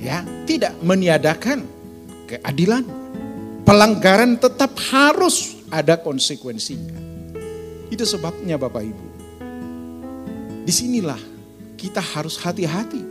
Ya, 0.00 0.24
tidak 0.48 0.76
meniadakan 0.80 1.66
keadilan. 2.28 2.84
Pelanggaran 3.66 4.40
tetap 4.40 4.74
harus 4.90 5.60
ada 5.70 5.94
konsekuensinya. 5.94 6.96
Itu 7.92 8.02
sebabnya 8.02 8.56
Bapak 8.58 8.82
Ibu. 8.82 9.06
Di 10.66 10.72
sinilah 10.72 11.18
kita 11.76 12.02
harus 12.02 12.38
hati-hati 12.38 13.02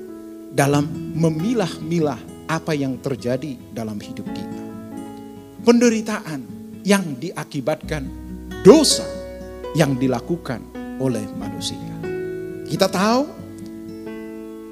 dalam 0.52 0.88
memilah-milah 1.16 2.29
apa 2.50 2.74
yang 2.74 2.98
terjadi 2.98 3.54
dalam 3.70 4.02
hidup 4.02 4.26
kita. 4.26 4.62
Penderitaan 5.62 6.42
yang 6.82 7.14
diakibatkan 7.22 8.10
dosa 8.66 9.06
yang 9.78 9.94
dilakukan 9.94 10.58
oleh 10.98 11.22
manusia. 11.38 11.78
Kita 12.66 12.90
tahu 12.90 13.24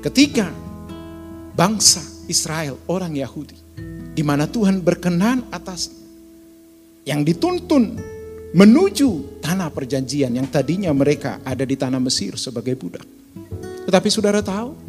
ketika 0.01 0.49
bangsa 1.53 2.01
Israel, 2.25 2.81
orang 2.89 3.13
Yahudi, 3.13 3.57
di 4.17 4.25
mana 4.25 4.49
Tuhan 4.49 4.81
berkenan 4.81 5.45
atas 5.53 5.93
yang 7.05 7.21
dituntun 7.21 7.97
menuju 8.57 9.39
tanah 9.39 9.69
perjanjian 9.69 10.33
yang 10.33 10.49
tadinya 10.49 10.89
mereka 10.91 11.39
ada 11.45 11.61
di 11.61 11.77
tanah 11.77 12.01
Mesir 12.01 12.35
sebagai 12.41 12.73
budak. 12.73 13.05
Tetapi 13.87 14.07
saudara 14.11 14.43
tahu, 14.43 14.86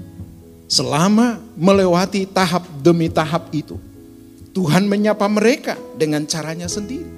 selama 0.69 1.41
melewati 1.57 2.29
tahap 2.29 2.63
demi 2.85 3.11
tahap 3.11 3.51
itu, 3.51 3.81
Tuhan 4.55 4.87
menyapa 4.87 5.27
mereka 5.27 5.75
dengan 5.97 6.23
caranya 6.29 6.69
sendiri. 6.71 7.09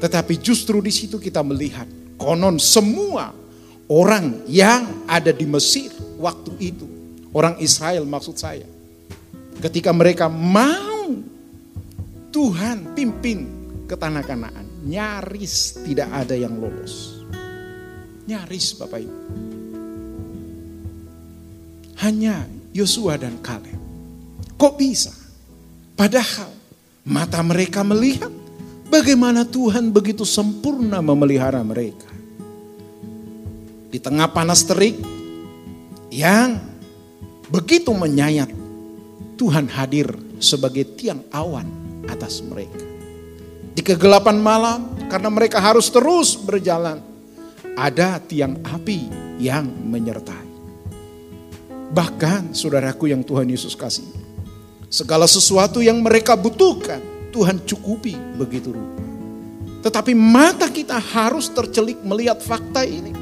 Tetapi 0.00 0.38
justru 0.38 0.80
di 0.80 0.92
situ 0.94 1.20
kita 1.20 1.42
melihat 1.42 1.88
konon 2.16 2.56
semua 2.56 3.34
orang 3.90 4.46
yang 4.48 5.04
ada 5.04 5.34
di 5.34 5.44
Mesir 5.44 5.92
waktu 6.16 6.72
itu, 6.72 6.86
orang 7.34 7.58
Israel 7.60 8.06
maksud 8.06 8.38
saya, 8.38 8.68
ketika 9.60 9.92
mereka 9.92 10.30
mau 10.30 10.94
Tuhan 12.34 12.98
pimpin 12.98 13.46
ke 13.86 13.94
tanah 13.94 14.26
kanaan. 14.26 14.66
Nyaris 14.84 15.80
tidak 15.86 16.10
ada 16.10 16.34
yang 16.34 16.58
lolos. 16.58 17.24
Nyaris 18.26 18.74
Bapak 18.74 19.00
Ibu. 19.00 19.18
Hanya 22.02 22.44
Yosua 22.74 23.14
dan 23.14 23.38
Kaleb. 23.38 23.78
Kok 24.58 24.74
bisa? 24.74 25.14
Padahal 25.94 26.50
mata 27.06 27.38
mereka 27.46 27.86
melihat 27.86 28.34
bagaimana 28.90 29.46
Tuhan 29.46 29.94
begitu 29.94 30.26
sempurna 30.26 30.98
memelihara 30.98 31.62
mereka. 31.62 32.10
Di 33.94 34.02
tengah 34.02 34.26
panas 34.34 34.66
terik 34.66 34.98
yang 36.10 36.58
begitu 37.46 37.94
menyayat, 37.94 38.50
Tuhan 39.38 39.70
hadir 39.70 40.10
sebagai 40.42 40.82
tiang 40.98 41.22
awan 41.30 41.70
atas 42.10 42.42
mereka. 42.42 42.82
Di 43.74 43.82
kegelapan 43.82 44.38
malam, 44.38 44.80
karena 45.06 45.30
mereka 45.30 45.62
harus 45.62 45.90
terus 45.90 46.34
berjalan, 46.34 46.98
ada 47.78 48.18
tiang 48.22 48.58
api 48.66 49.10
yang 49.38 49.66
menyertai. 49.66 50.43
Bahkan 51.94 52.58
saudaraku 52.58 53.14
yang 53.14 53.22
Tuhan 53.22 53.46
Yesus 53.46 53.78
kasih, 53.78 54.02
segala 54.90 55.30
sesuatu 55.30 55.78
yang 55.78 56.02
mereka 56.02 56.34
butuhkan, 56.34 56.98
Tuhan 57.30 57.62
cukupi 57.62 58.18
begitu 58.34 58.74
rupa. 58.74 59.02
Tetapi 59.86 60.10
mata 60.10 60.66
kita 60.66 60.98
harus 60.98 61.46
tercelik 61.54 62.02
melihat 62.02 62.42
fakta 62.42 62.82
ini. 62.82 63.14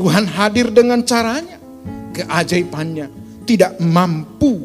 Tuhan 0.00 0.24
hadir 0.24 0.72
dengan 0.72 1.04
caranya, 1.04 1.60
keajaibannya 2.16 3.12
tidak 3.44 3.76
mampu 3.84 4.64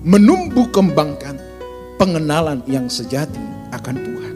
menumbuh 0.00 0.72
kembangkan 0.72 1.36
pengenalan 2.00 2.64
yang 2.64 2.88
sejati 2.88 3.44
akan 3.76 3.96
Tuhan. 4.00 4.34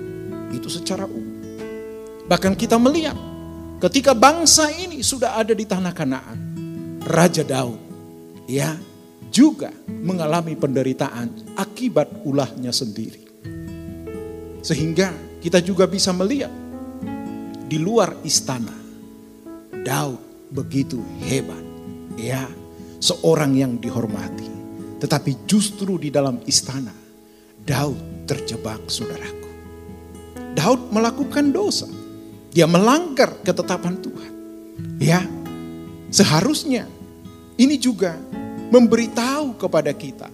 Itu 0.53 0.69
secara 0.69 1.09
umum. 1.09 1.33
Bahkan 2.29 2.61
kita 2.61 2.77
melihat 2.77 3.17
ketika 3.81 4.13
bangsa 4.13 4.69
ini 4.69 5.01
sudah 5.01 5.41
ada 5.41 5.57
di 5.57 5.65
tanah 5.65 5.95
Kanaan, 5.97 6.39
Raja 7.07 7.47
Daud 7.47 7.86
ya 8.47 8.75
juga 9.31 9.71
mengalami 9.87 10.55
penderitaan 10.55 11.59
akibat 11.59 12.11
ulahnya 12.25 12.71
sendiri. 12.71 13.27
Sehingga 14.63 15.15
kita 15.43 15.63
juga 15.63 15.87
bisa 15.87 16.11
melihat 16.11 16.51
di 17.67 17.79
luar 17.79 18.15
istana 18.23 18.75
Daud 19.83 20.51
begitu 20.51 21.03
hebat 21.27 21.63
ya 22.15 22.47
seorang 23.03 23.55
yang 23.59 23.79
dihormati 23.79 24.57
tetapi 24.97 25.45
justru 25.45 26.01
di 26.01 26.09
dalam 26.09 26.41
istana 26.49 26.95
Daud 27.67 28.27
terjebak 28.31 28.89
saudaraku. 28.89 29.51
Daud 30.57 30.89
melakukan 30.95 31.53
dosa. 31.53 31.91
Dia 32.55 32.65
melanggar 32.65 33.45
ketetapan 33.45 34.01
Tuhan. 34.01 34.33
Ya, 34.97 35.21
seharusnya 36.09 36.89
ini 37.57 37.77
juga 37.81 38.17
memberitahu 38.73 39.57
kepada 39.57 39.93
kita 39.97 40.29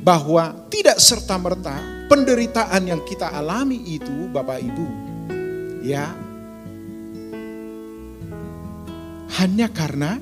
bahwa 0.00 0.54
tidak 0.70 1.02
serta-merta 1.02 2.06
penderitaan 2.06 2.86
yang 2.86 3.02
kita 3.02 3.32
alami 3.32 3.82
itu 3.90 4.30
Bapak 4.30 4.62
Ibu 4.62 4.88
ya 5.82 6.14
hanya 9.36 9.68
karena 9.68 10.16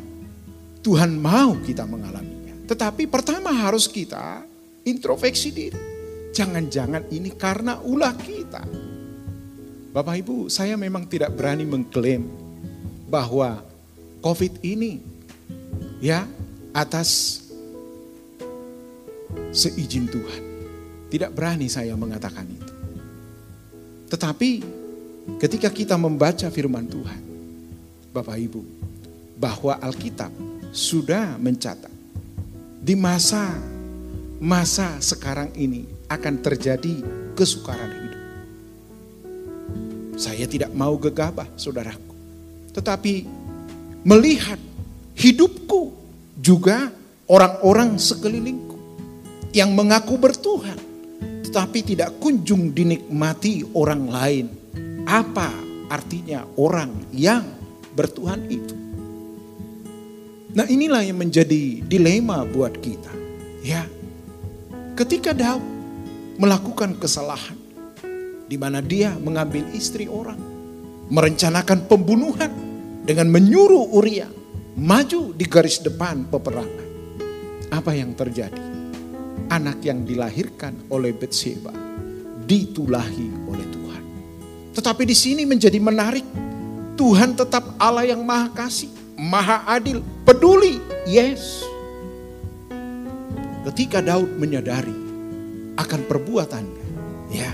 Tuhan 0.85 1.17
mau 1.17 1.57
kita 1.65 1.89
mengalaminya. 1.89 2.69
Tetapi 2.69 3.09
pertama 3.09 3.49
harus 3.55 3.89
kita 3.89 4.45
introspeksi 4.85 5.49
diri. 5.49 5.81
Jangan-jangan 6.35 7.09
ini 7.09 7.33
karena 7.33 7.81
ulah 7.81 8.13
kita. 8.19 8.67
Bapak 9.95 10.15
Ibu, 10.21 10.51
saya 10.53 10.75
memang 10.75 11.07
tidak 11.09 11.33
berani 11.39 11.65
mengklaim 11.65 12.27
bahwa 13.09 13.63
COVID 14.21 14.61
ini 14.67 14.99
ya 16.03 16.27
atas 16.75 17.41
seizin 19.55 20.11
Tuhan. 20.11 20.43
Tidak 21.09 21.31
berani 21.31 21.71
saya 21.71 21.95
mengatakan 21.95 22.43
itu. 22.51 22.73
Tetapi 24.11 24.51
ketika 25.39 25.71
kita 25.71 25.95
membaca 25.95 26.51
firman 26.51 26.91
Tuhan, 26.91 27.23
Bapak 28.11 28.35
Ibu, 28.35 28.63
bahwa 29.39 29.79
Alkitab 29.79 30.35
sudah 30.75 31.39
mencatat 31.39 31.91
di 32.83 32.99
masa 32.99 33.55
masa 34.43 34.99
sekarang 34.99 35.55
ini 35.55 35.87
akan 36.11 36.35
terjadi 36.43 37.01
kesukaran 37.39 37.91
hidup. 37.95 38.23
Saya 40.19 40.47
tidak 40.47 40.71
mau 40.75 40.95
gegabah, 40.99 41.47
saudaraku. 41.55 42.15
Tetapi 42.75 43.27
melihat 44.03 44.59
hidupku 45.15 46.04
juga 46.39 46.91
orang-orang 47.31 47.97
sekelilingku 47.97 48.79
yang 49.55 49.71
mengaku 49.73 50.19
bertuhan, 50.19 50.77
tetapi 51.47 51.95
tidak 51.95 52.19
kunjung 52.19 52.75
dinikmati 52.75 53.63
orang 53.75 54.03
lain. 54.11 54.47
Apa 55.07 55.53
artinya 55.93 56.43
orang 56.59 56.91
yang 57.15 57.45
bertuhan 57.95 58.43
itu? 58.51 58.75
Nah 60.55 60.67
inilah 60.67 61.03
yang 61.03 61.19
menjadi 61.19 61.83
dilema 61.83 62.47
buat 62.47 62.79
kita. 62.79 63.11
Ya, 63.63 63.87
ketika 64.95 65.35
Daud 65.35 65.63
melakukan 66.39 66.99
kesalahan, 66.99 67.59
di 68.47 68.57
mana 68.59 68.83
dia 68.83 69.15
mengambil 69.19 69.67
istri 69.75 70.07
orang, 70.07 70.39
merencanakan 71.11 71.87
pembunuhan 71.91 72.51
dengan 73.03 73.31
menyuruh 73.31 73.95
Uria 73.95 74.29
maju 74.79 75.35
di 75.35 75.45
garis 75.47 75.83
depan 75.83 76.27
peperangan. 76.31 76.87
Apa 77.71 77.95
yang 77.95 78.15
terjadi? 78.15 78.63
Anak 79.51 79.83
yang 79.83 80.03
dilahirkan 80.07 80.89
oleh 80.91 81.15
Betseba 81.15 81.75
ditulahi 82.45 83.51
oleh 83.51 83.67
Tuhan. 83.71 84.05
Tetapi 84.75 85.03
di 85.07 85.17
sini 85.17 85.43
menjadi 85.47 85.79
menarik. 85.79 86.27
Tuhan 86.95 87.35
tetap 87.35 87.75
Allah 87.83 88.07
yang 88.07 88.23
maha 88.23 88.55
kasih 88.55 89.05
maha 89.19 89.63
adil, 89.67 90.03
peduli. 90.27 90.83
Yes. 91.07 91.63
Ketika 93.65 94.05
Daud 94.05 94.37
menyadari 94.37 94.95
akan 95.75 96.01
perbuatannya, 96.05 96.87
ya, 97.33 97.51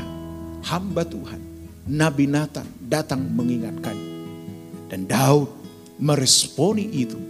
hamba 0.66 1.06
Tuhan, 1.06 1.40
Nabi 1.86 2.26
Nathan 2.26 2.66
datang 2.82 3.22
mengingatkan. 3.22 3.96
Dan 4.90 5.06
Daud 5.06 5.59
meresponi 6.00 6.88
itu 6.90 7.20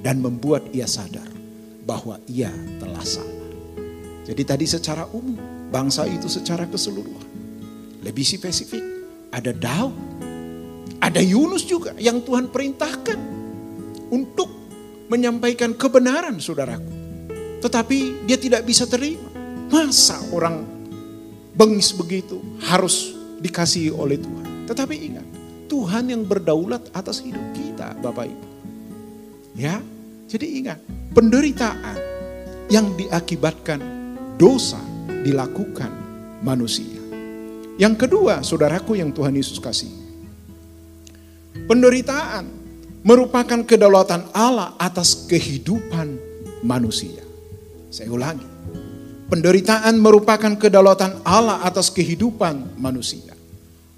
dan 0.00 0.24
membuat 0.24 0.72
ia 0.72 0.88
sadar 0.88 1.28
bahwa 1.84 2.18
ia 2.26 2.50
telah 2.80 3.04
salah. 3.04 3.36
Jadi 4.26 4.42
tadi 4.42 4.66
secara 4.66 5.06
umum, 5.14 5.38
bangsa 5.70 6.02
itu 6.08 6.26
secara 6.26 6.66
keseluruhan. 6.66 7.28
Lebih 8.02 8.26
spesifik, 8.26 8.82
ada 9.30 9.54
Daud, 9.54 9.94
ada 10.98 11.22
Yunus 11.22 11.62
juga 11.62 11.94
yang 12.00 12.24
Tuhan 12.24 12.50
perintahkan 12.50 13.20
untuk 14.10 14.50
menyampaikan 15.06 15.78
kebenaran 15.78 16.42
saudaraku. 16.42 16.90
Tetapi 17.62 18.26
dia 18.26 18.38
tidak 18.38 18.66
bisa 18.66 18.86
terima. 18.90 19.22
Masa 19.66 20.18
orang 20.30 20.62
bengis 21.54 21.90
begitu 21.90 22.38
harus 22.66 23.14
dikasihi 23.42 23.90
oleh 23.90 24.18
Tuhan. 24.18 24.70
Tetapi 24.70 24.94
ingat, 24.94 25.25
Tuhan 25.66 26.10
yang 26.10 26.22
berdaulat 26.24 26.88
atas 26.94 27.20
hidup 27.22 27.42
kita 27.52 27.94
Bapak 28.00 28.30
Ibu. 28.30 28.46
Ya, 29.56 29.82
jadi 30.26 30.46
ingat, 30.62 30.78
penderitaan 31.14 31.98
yang 32.66 32.92
diakibatkan 32.98 33.78
dosa 34.36 34.78
dilakukan 35.22 35.90
manusia. 36.42 36.98
Yang 37.76 38.08
kedua, 38.08 38.40
saudaraku 38.40 38.96
yang 38.96 39.12
Tuhan 39.12 39.36
Yesus 39.36 39.60
kasih. 39.60 39.92
Penderitaan 41.66 42.48
merupakan 43.06 43.60
kedaulatan 43.64 44.32
Allah 44.32 44.74
atas 44.80 45.26
kehidupan 45.28 46.18
manusia. 46.64 47.22
Saya 47.92 48.12
ulangi. 48.12 48.44
Penderitaan 49.26 49.98
merupakan 49.98 50.54
kedaulatan 50.54 51.26
Allah 51.26 51.62
atas 51.66 51.90
kehidupan 51.90 52.78
manusia. 52.78 53.34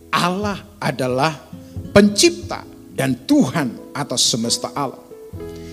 Allah 0.08 0.64
adalah 0.80 1.36
pencipta 1.92 2.64
dan 2.94 3.14
Tuhan 3.26 3.94
atas 3.94 4.26
semesta 4.26 4.74
alam. 4.74 5.02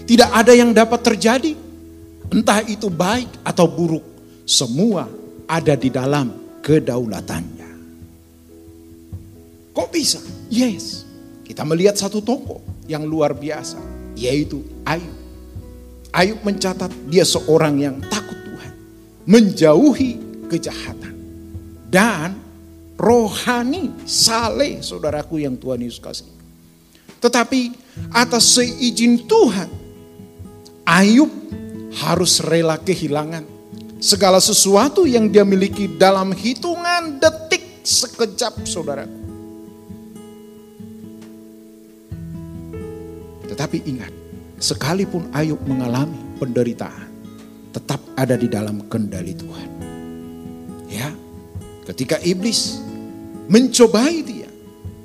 Tidak 0.06 0.30
ada 0.30 0.54
yang 0.54 0.70
dapat 0.70 1.02
terjadi, 1.02 1.58
entah 2.30 2.62
itu 2.66 2.94
baik 2.94 3.42
atau 3.42 3.66
buruk, 3.66 4.06
semua 4.46 5.10
ada 5.50 5.74
di 5.74 5.90
dalam 5.90 6.30
kedaulatannya. 6.62 7.70
Kok 9.74 9.90
bisa? 9.90 10.22
Yes. 10.54 11.04
Kita 11.42 11.66
melihat 11.66 11.98
satu 11.98 12.22
tokoh 12.22 12.62
yang 12.86 13.06
luar 13.06 13.34
biasa, 13.34 13.82
yaitu 14.14 14.62
Ayub. 14.86 15.18
Ayub 16.14 16.40
mencatat 16.46 16.94
dia 17.10 17.26
seorang 17.26 17.76
yang 17.82 17.98
takut 18.08 18.38
Tuhan, 18.46 18.74
menjauhi 19.28 20.12
kejahatan, 20.48 21.14
dan 21.90 22.45
rohani 22.96 23.92
saleh 24.08 24.80
saudaraku 24.80 25.44
yang 25.44 25.60
Tuhan 25.60 25.84
Yesus 25.84 26.00
kasih. 26.00 26.30
Tetapi 27.20 27.74
atas 28.12 28.56
seizin 28.56 29.24
Tuhan, 29.26 29.70
Ayub 30.86 31.32
harus 31.96 32.44
rela 32.44 32.78
kehilangan 32.78 33.48
segala 33.98 34.38
sesuatu 34.38 35.08
yang 35.08 35.32
dia 35.32 35.42
miliki 35.42 35.90
dalam 35.98 36.36
hitungan 36.36 37.18
detik 37.18 37.64
sekejap 37.82 38.68
saudaraku. 38.68 39.26
Tetapi 43.50 43.78
ingat, 43.88 44.12
sekalipun 44.60 45.32
Ayub 45.32 45.58
mengalami 45.64 46.20
penderitaan, 46.38 47.10
tetap 47.72 48.04
ada 48.20 48.36
di 48.36 48.52
dalam 48.52 48.84
kendali 48.92 49.32
Tuhan. 49.32 49.70
Ya, 50.92 51.10
ketika 51.88 52.20
iblis 52.22 52.85
mencobai 53.50 54.26
dia, 54.26 54.50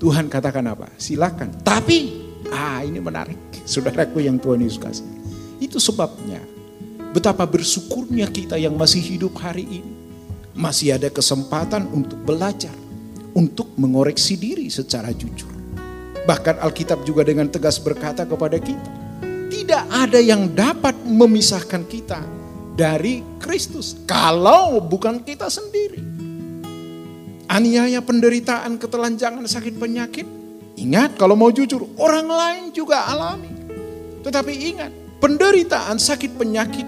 Tuhan 0.00 0.32
katakan 0.32 0.64
apa? 0.64 0.88
Silakan. 0.96 1.60
Tapi, 1.60 1.98
ah 2.48 2.80
ini 2.80 2.98
menarik, 2.98 3.36
saudaraku 3.68 4.24
yang 4.24 4.40
Tuhan 4.40 4.64
Yesus 4.64 4.80
kasih. 4.80 5.08
Itu 5.60 5.76
sebabnya 5.76 6.40
betapa 7.12 7.44
bersyukurnya 7.44 8.30
kita 8.32 8.56
yang 8.56 8.80
masih 8.80 9.04
hidup 9.04 9.36
hari 9.36 9.68
ini. 9.68 9.92
Masih 10.56 10.96
ada 10.96 11.08
kesempatan 11.12 11.86
untuk 11.92 12.20
belajar, 12.24 12.74
untuk 13.36 13.70
mengoreksi 13.76 14.34
diri 14.40 14.66
secara 14.72 15.12
jujur. 15.14 15.52
Bahkan 16.26 16.60
Alkitab 16.60 17.04
juga 17.06 17.24
dengan 17.24 17.48
tegas 17.48 17.80
berkata 17.80 18.26
kepada 18.26 18.58
kita, 18.60 18.90
tidak 19.48 19.82
ada 19.92 20.20
yang 20.20 20.50
dapat 20.52 20.96
memisahkan 21.06 21.86
kita 21.86 22.20
dari 22.74 23.20
Kristus 23.38 24.00
kalau 24.08 24.80
bukan 24.80 25.20
kita 25.22 25.46
sendiri. 25.52 26.19
Aniaya, 27.50 27.98
penderitaan, 27.98 28.78
ketelanjangan, 28.78 29.42
sakit 29.42 29.74
penyakit. 29.74 30.22
Ingat 30.78 31.18
kalau 31.18 31.34
mau 31.34 31.50
jujur, 31.50 31.82
orang 31.98 32.30
lain 32.30 32.64
juga 32.70 33.10
alami. 33.10 33.50
Tetapi 34.22 34.52
ingat, 34.70 34.92
penderitaan, 35.18 35.98
sakit 35.98 36.38
penyakit, 36.38 36.86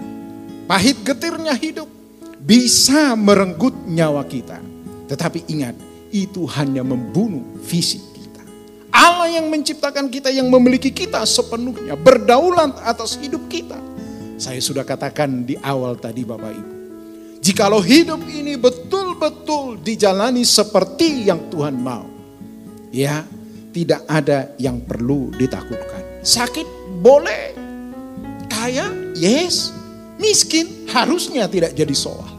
pahit 0.63 1.03
getirnya 1.03 1.51
hidup 1.59 1.91
bisa 2.39 3.11
merenggut 3.19 3.75
nyawa 3.83 4.23
kita. 4.23 4.63
Tetapi 5.11 5.51
ingat, 5.51 5.75
itu 6.15 6.47
hanya 6.47 6.79
membunuh 6.79 7.43
fisik 7.67 8.13
Allah 8.93 9.25
yang 9.41 9.49
menciptakan 9.49 10.05
kita, 10.13 10.29
yang 10.29 10.53
memiliki 10.53 10.93
kita 10.93 11.25
sepenuhnya, 11.25 11.97
berdaulat 11.97 12.77
atas 12.85 13.17
hidup 13.17 13.49
kita. 13.49 13.75
Saya 14.37 14.61
sudah 14.61 14.85
katakan 14.85 15.49
di 15.49 15.57
awal 15.65 15.97
tadi 15.97 16.21
Bapak 16.21 16.53
Ibu. 16.53 16.72
Jikalau 17.43 17.83
hidup 17.83 18.23
ini 18.31 18.55
betul-betul 18.55 19.83
dijalani 19.83 20.47
seperti 20.47 21.27
yang 21.27 21.51
Tuhan 21.51 21.75
mau. 21.75 22.07
Ya, 22.87 23.27
tidak 23.75 24.07
ada 24.07 24.55
yang 24.55 24.79
perlu 24.79 25.27
ditakutkan. 25.35 26.23
Sakit 26.23 26.63
boleh. 27.03 27.51
Kaya, 28.47 28.87
yes. 29.19 29.75
miskin 30.15 30.87
harusnya 30.87 31.51
tidak 31.51 31.75
jadi 31.75 31.91
soal. 31.91 32.31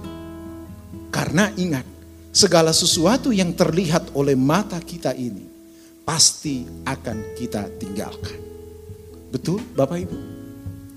Karena 1.12 1.53
ingat, 1.53 1.85
segala 2.33 2.73
sesuatu 2.73 3.29
yang 3.29 3.53
terlihat 3.53 4.17
oleh 4.17 4.33
mata 4.33 4.81
kita 4.81 5.12
ini 5.12 5.45
pasti 6.01 6.64
akan 6.88 7.37
kita 7.37 7.71
tinggalkan. 7.77 8.40
Betul 9.29 9.61
Bapak 9.79 9.99
Ibu? 10.01 10.19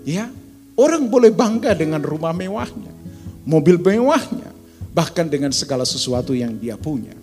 Ya, 0.08 0.32
orang 0.80 1.12
boleh 1.12 1.30
bangga 1.30 1.76
dengan 1.76 2.00
rumah 2.00 2.32
mewahnya, 2.32 2.94
mobil 3.48 3.80
mewahnya, 3.80 4.52
bahkan 4.92 5.24
dengan 5.32 5.56
segala 5.56 5.88
sesuatu 5.88 6.36
yang 6.36 6.52
dia 6.60 6.76
punya. 6.76 7.16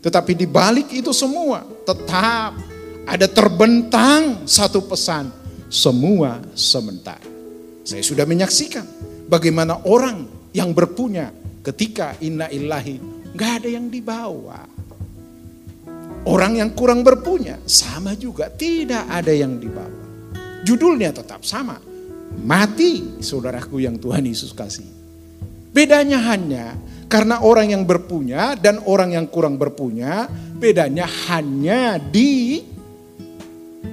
Tetapi 0.00 0.32
di 0.32 0.48
balik 0.48 0.88
itu 0.96 1.12
semua 1.12 1.68
tetap 1.84 2.56
ada 3.04 3.26
terbentang 3.28 4.48
satu 4.48 4.80
pesan, 4.88 5.28
semua 5.68 6.40
sementara. 6.56 7.28
Saya 7.84 8.00
sudah 8.00 8.24
menyaksikan 8.24 8.84
bagaimana 9.28 9.84
orang 9.84 10.24
yang 10.56 10.72
berpunya 10.72 11.28
ketika 11.60 12.16
inna 12.24 12.48
illahi 12.48 12.96
nggak 13.36 13.52
ada 13.62 13.68
yang 13.68 13.92
dibawa. 13.92 14.64
Orang 16.28 16.60
yang 16.60 16.76
kurang 16.76 17.00
berpunya 17.00 17.56
sama 17.64 18.12
juga 18.12 18.52
tidak 18.52 19.08
ada 19.08 19.32
yang 19.32 19.56
dibawa. 19.56 19.96
Judulnya 20.64 21.16
tetap 21.16 21.44
sama. 21.48 21.80
Mati 22.44 23.24
saudaraku 23.24 23.80
yang 23.80 23.96
Tuhan 23.96 24.28
Yesus 24.28 24.52
kasih. 24.52 24.97
Bedanya 25.72 26.18
hanya 26.32 26.76
karena 27.08 27.40
orang 27.40 27.72
yang 27.72 27.82
berpunya 27.88 28.52
dan 28.56 28.84
orang 28.84 29.16
yang 29.16 29.26
kurang 29.32 29.56
berpunya, 29.56 30.28
bedanya 30.60 31.08
hanya 31.28 31.96
di 31.96 32.60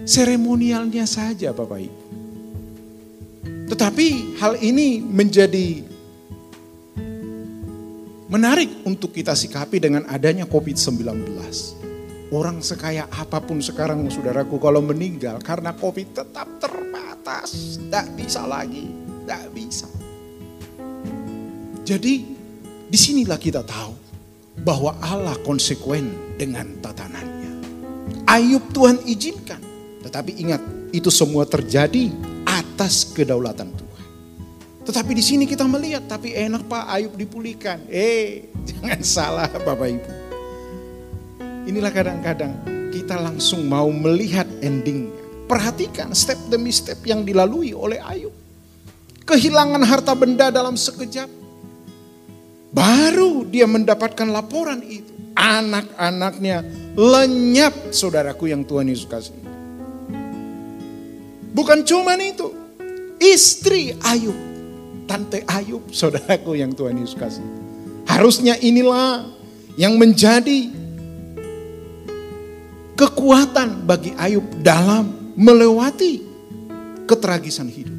seremonialnya 0.04 1.08
saja 1.08 1.56
Bapak 1.56 1.80
Ibu. 1.80 2.02
Tetapi 3.66 4.38
hal 4.38 4.62
ini 4.62 5.02
menjadi 5.02 5.82
menarik 8.30 8.86
untuk 8.86 9.16
kita 9.16 9.34
sikapi 9.34 9.82
dengan 9.82 10.06
adanya 10.06 10.46
COVID-19. 10.46 11.34
Orang 12.34 12.60
sekaya 12.60 13.08
apa 13.10 13.40
pun 13.40 13.62
sekarang 13.62 14.06
saudaraku 14.12 14.60
kalau 14.60 14.84
meninggal 14.84 15.40
karena 15.42 15.74
COVID 15.74 16.08
tetap 16.14 16.48
terbatas. 16.60 17.80
Tidak 17.80 18.06
bisa 18.18 18.46
lagi, 18.46 18.86
tidak 19.26 19.44
bisa. 19.56 19.90
Jadi 21.86 22.26
di 22.90 22.98
sinilah 22.98 23.38
kita 23.38 23.62
tahu 23.62 23.94
bahwa 24.66 24.98
Allah 25.06 25.38
konsekuen 25.46 26.10
dengan 26.34 26.66
tatanannya. 26.82 27.52
Ayub 28.26 28.74
Tuhan 28.74 29.06
izinkan. 29.06 29.62
Tetapi 30.02 30.42
ingat 30.42 30.62
itu 30.90 31.14
semua 31.14 31.46
terjadi 31.46 32.10
atas 32.50 33.14
kedaulatan 33.14 33.70
Tuhan. 33.70 34.06
Tetapi 34.86 35.12
di 35.18 35.24
sini 35.26 35.46
kita 35.46 35.66
melihat, 35.66 36.06
tapi 36.10 36.34
enak 36.34 36.66
Pak 36.66 36.86
Ayub 36.90 37.14
dipulihkan. 37.14 37.86
Eh, 37.90 38.50
jangan 38.70 39.02
salah 39.06 39.50
Bapak 39.50 39.86
Ibu. 39.86 40.12
Inilah 41.70 41.94
kadang-kadang 41.94 42.54
kita 42.94 43.18
langsung 43.18 43.66
mau 43.66 43.90
melihat 43.94 44.46
endingnya. 44.62 45.14
Perhatikan 45.46 46.14
step 46.18 46.38
demi 46.50 46.74
step 46.74 47.02
yang 47.06 47.22
dilalui 47.22 47.74
oleh 47.78 48.02
Ayub. 48.02 48.34
Kehilangan 49.26 49.82
harta 49.86 50.14
benda 50.18 50.50
dalam 50.50 50.78
sekejap. 50.78 51.45
Baru 52.76 53.48
dia 53.48 53.64
mendapatkan 53.64 54.28
laporan 54.28 54.84
itu. 54.84 55.16
Anak-anaknya 55.36 56.64
lenyap 57.00 57.96
saudaraku 57.96 58.52
yang 58.52 58.68
Tuhan 58.68 58.92
Yesus 58.92 59.08
kasih. 59.08 59.36
Bukan 61.56 61.88
cuma 61.88 62.20
itu. 62.20 62.52
Istri 63.16 63.96
Ayub. 64.04 64.36
Tante 65.08 65.48
Ayub, 65.48 65.88
saudaraku 65.96 66.60
yang 66.60 66.76
Tuhan 66.76 67.00
Yesus 67.00 67.16
kasih. 67.16 67.46
Harusnya 68.12 68.60
inilah 68.60 69.24
yang 69.80 69.96
menjadi 69.96 70.68
kekuatan 73.00 73.88
bagi 73.88 74.12
Ayub 74.20 74.44
dalam 74.60 75.32
melewati 75.40 76.28
ketragisan 77.08 77.72
hidup. 77.72 77.96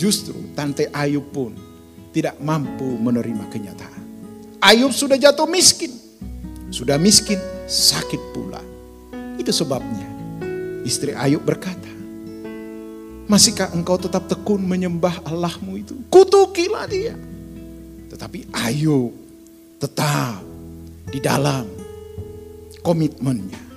Justru 0.00 0.36
Tante 0.56 0.88
Ayub 0.88 1.28
pun 1.28 1.52
tidak 2.10 2.38
mampu 2.42 2.98
menerima 2.98 3.46
kenyataan. 3.50 4.02
Ayub 4.60 4.92
sudah 4.92 5.16
jatuh 5.16 5.48
miskin. 5.48 5.90
Sudah 6.70 7.00
miskin, 7.00 7.38
sakit 7.66 8.20
pula. 8.30 8.62
Itu 9.40 9.50
sebabnya 9.50 10.06
istri 10.84 11.16
Ayub 11.16 11.42
berkata, 11.42 11.88
Masihkah 13.30 13.70
engkau 13.70 13.94
tetap 13.94 14.26
tekun 14.26 14.58
menyembah 14.58 15.22
Allahmu 15.22 15.78
itu? 15.78 15.94
Kutukilah 16.10 16.90
dia. 16.90 17.14
Tetapi 18.10 18.50
ayo 18.66 19.14
tetap 19.78 20.42
di 21.14 21.22
dalam 21.22 21.62
komitmennya. 22.82 23.70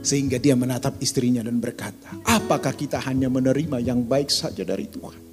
Sehingga 0.00 0.40
dia 0.40 0.56
menatap 0.56 0.96
istrinya 1.04 1.44
dan 1.44 1.60
berkata, 1.60 2.16
apakah 2.24 2.72
kita 2.72 2.96
hanya 3.04 3.28
menerima 3.28 3.84
yang 3.84 4.00
baik 4.00 4.32
saja 4.32 4.64
dari 4.64 4.88
Tuhan? 4.88 5.25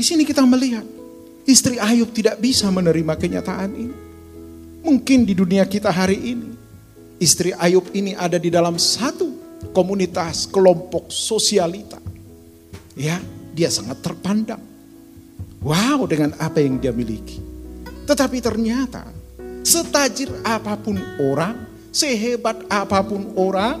Di 0.00 0.08
sini 0.08 0.24
kita 0.24 0.40
melihat 0.48 0.88
istri 1.44 1.76
Ayub 1.76 2.08
tidak 2.16 2.40
bisa 2.40 2.72
menerima 2.72 3.20
kenyataan 3.20 3.68
ini. 3.76 3.96
Mungkin 4.80 5.28
di 5.28 5.36
dunia 5.36 5.68
kita 5.68 5.92
hari 5.92 6.16
ini, 6.16 6.56
istri 7.20 7.52
Ayub 7.52 7.84
ini 7.92 8.16
ada 8.16 8.40
di 8.40 8.48
dalam 8.48 8.80
satu 8.80 9.28
komunitas, 9.76 10.48
kelompok 10.48 11.12
sosialita. 11.12 12.00
Ya, 12.96 13.20
dia 13.52 13.68
sangat 13.68 14.00
terpandang. 14.00 14.64
Wow, 15.60 16.08
dengan 16.08 16.32
apa 16.40 16.64
yang 16.64 16.80
dia 16.80 16.96
miliki. 16.96 17.36
Tetapi 18.08 18.40
ternyata 18.40 19.04
setajir 19.60 20.32
apa 20.48 20.80
pun 20.80 20.96
orang, 21.20 21.68
sehebat 21.92 22.56
apa 22.72 23.04
pun 23.04 23.36
orang, 23.36 23.76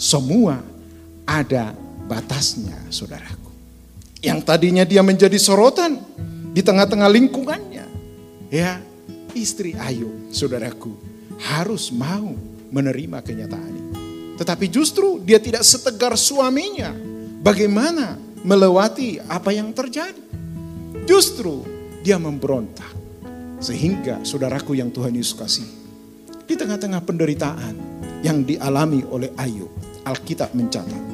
semua 0.00 0.64
ada 1.28 1.76
batasnya, 2.08 2.80
saudaraku. 2.88 3.37
Yang 4.18 4.40
tadinya 4.42 4.82
dia 4.82 5.02
menjadi 5.02 5.38
sorotan 5.38 6.02
di 6.50 6.58
tengah-tengah 6.58 7.06
lingkungannya. 7.06 7.86
Ya, 8.50 8.82
istri 9.36 9.78
Ayub, 9.78 10.34
saudaraku, 10.34 10.90
harus 11.38 11.94
mau 11.94 12.34
menerima 12.74 13.22
kenyataan 13.22 13.72
ini. 13.72 13.92
Tetapi 14.34 14.66
justru 14.70 15.22
dia 15.22 15.38
tidak 15.38 15.62
setegar 15.62 16.18
suaminya. 16.18 16.90
Bagaimana 17.38 18.18
melewati 18.42 19.22
apa 19.30 19.54
yang 19.54 19.70
terjadi? 19.70 20.18
Justru 21.06 21.62
dia 22.02 22.18
memberontak. 22.18 22.90
Sehingga 23.58 24.22
saudaraku 24.22 24.78
yang 24.78 24.90
Tuhan 24.90 25.14
Yesus 25.14 25.34
kasih. 25.34 25.68
Di 26.46 26.54
tengah-tengah 26.58 27.02
penderitaan 27.06 27.74
yang 28.22 28.42
dialami 28.42 29.02
oleh 29.06 29.30
Ayub. 29.38 29.70
Alkitab 30.06 30.54
mencatat. 30.54 31.04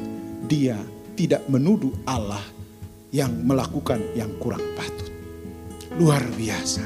Dia 0.45 0.77
tidak 1.17 1.43
menuduh 1.49 1.91
Allah 2.05 2.54
yang 3.15 3.31
melakukan 3.47 4.11
yang 4.11 4.35
kurang 4.35 4.75
patut. 4.75 5.07
Luar 5.95 6.19
biasa. 6.35 6.83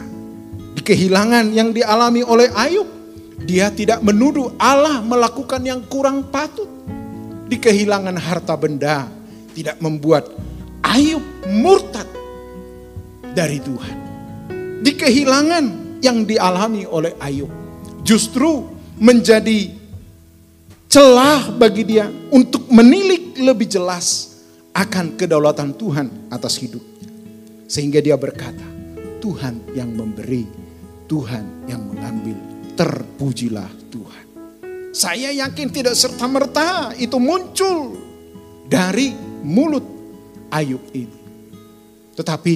Di 0.78 0.86
kehilangan 0.86 1.50
yang 1.50 1.74
dialami 1.74 2.22
oleh 2.22 2.54
Ayub 2.54 2.86
dia 3.42 3.74
tidak 3.74 4.06
menuduh 4.06 4.54
Allah 4.62 5.02
melakukan 5.02 5.66
yang 5.66 5.82
kurang 5.90 6.30
patut. 6.30 6.70
Di 7.50 7.58
kehilangan 7.58 8.14
harta 8.14 8.54
benda 8.54 9.10
tidak 9.58 9.82
membuat 9.82 10.30
Ayub 10.86 11.26
murtad 11.50 12.06
dari 13.34 13.58
Tuhan. 13.58 13.98
Di 14.86 14.94
kehilangan 14.94 15.98
yang 16.06 16.30
dialami 16.30 16.86
oleh 16.86 17.18
Ayub 17.18 17.50
justru 18.06 18.70
menjadi 19.02 19.74
celah 20.86 21.50
bagi 21.58 21.90
dia 21.90 22.06
untuk 22.30 22.70
menilik 22.70 23.34
lebih 23.42 23.66
jelas 23.66 24.29
akan 24.74 25.20
kedaulatan 25.20 25.76
Tuhan 25.76 26.32
atas 26.34 26.62
hidupnya. 26.62 27.10
Sehingga 27.70 28.02
dia 28.02 28.18
berkata, 28.18 28.66
Tuhan 29.20 29.76
yang 29.76 29.94
memberi, 29.94 30.48
Tuhan 31.06 31.70
yang 31.70 31.86
mengambil 31.86 32.38
terpujilah 32.74 33.70
Tuhan. 33.92 34.26
Saya 34.90 35.30
yakin 35.36 35.70
tidak 35.70 35.94
serta-merta 35.94 36.98
itu 36.98 37.20
muncul 37.22 38.00
dari 38.66 39.14
mulut 39.46 39.86
Ayub 40.50 40.82
ini. 40.98 41.20
Tetapi 42.18 42.56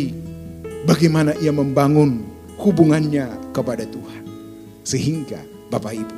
bagaimana 0.89 1.37
ia 1.37 1.53
membangun 1.53 2.25
hubungannya 2.57 3.53
kepada 3.53 3.85
Tuhan. 3.85 4.23
Sehingga 4.83 5.39
Bapak 5.69 5.93
Ibu 5.93 6.17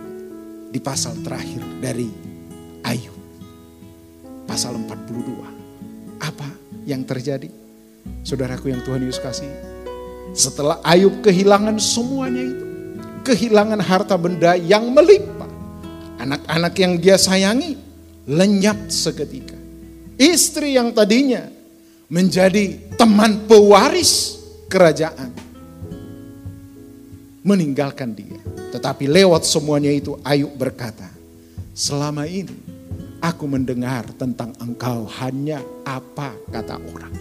di 0.72 0.80
pasal 0.80 1.20
terakhir 1.20 1.62
dari 1.84 2.08
Ayub. 2.84 3.18
Pasal 4.48 4.78
42. 4.78 5.55
Apa 6.26 6.50
yang 6.90 7.06
terjadi? 7.06 7.54
Saudaraku 8.26 8.74
yang 8.74 8.82
Tuhan 8.82 9.06
Yesus 9.06 9.22
kasih. 9.22 9.50
Setelah 10.34 10.82
Ayub 10.82 11.22
kehilangan 11.22 11.78
semuanya 11.78 12.42
itu 12.42 12.66
kehilangan 13.26 13.82
harta 13.82 14.18
benda 14.18 14.58
yang 14.58 14.90
melimpah. 14.90 15.50
Anak-anak 16.22 16.74
yang 16.78 16.94
dia 16.98 17.18
sayangi 17.22 17.78
lenyap 18.26 18.90
seketika. 18.90 19.58
Istri 20.16 20.78
yang 20.80 20.96
tadinya 20.96 21.46
menjadi 22.10 22.96
teman 22.96 23.46
pewaris 23.46 24.42
kerajaan. 24.70 25.34
Meninggalkan 27.46 28.18
dia. 28.18 28.42
Tetapi 28.74 29.06
lewat 29.06 29.46
semuanya 29.46 29.94
itu 29.94 30.18
Ayub 30.26 30.50
berkata, 30.58 31.06
selama 31.78 32.26
ini 32.26 32.75
aku 33.26 33.50
mendengar 33.50 34.06
tentang 34.14 34.54
engkau 34.62 35.10
hanya 35.18 35.58
apa 35.82 36.38
kata 36.54 36.78
orang. 36.78 37.14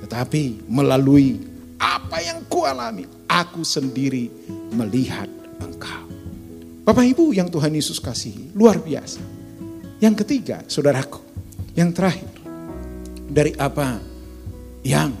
Tetapi 0.00 0.64
melalui 0.64 1.36
apa 1.76 2.24
yang 2.24 2.48
kualami, 2.48 3.04
aku 3.28 3.60
sendiri 3.60 4.32
melihat 4.72 5.28
engkau. 5.60 6.08
Bapak 6.88 7.04
Ibu 7.04 7.36
yang 7.36 7.52
Tuhan 7.52 7.76
Yesus 7.76 8.00
kasihi, 8.00 8.56
luar 8.56 8.80
biasa. 8.80 9.20
Yang 10.00 10.24
ketiga, 10.24 10.64
saudaraku, 10.64 11.20
yang 11.76 11.92
terakhir, 11.92 12.32
dari 13.28 13.52
apa 13.60 14.00
yang 14.80 15.12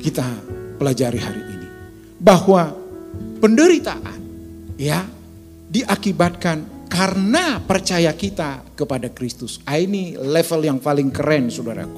kita 0.00 0.24
pelajari 0.80 1.20
hari 1.20 1.42
ini. 1.44 1.68
Bahwa 2.16 2.72
penderitaan 3.44 4.20
ya 4.80 5.04
diakibatkan 5.68 6.81
karena 6.92 7.56
percaya 7.56 8.12
kita 8.12 8.76
kepada 8.76 9.08
Kristus. 9.08 9.64
Ah, 9.64 9.80
ini 9.80 10.12
level 10.12 10.60
yang 10.60 10.76
paling 10.76 11.08
keren 11.08 11.48
saudaraku. 11.48 11.96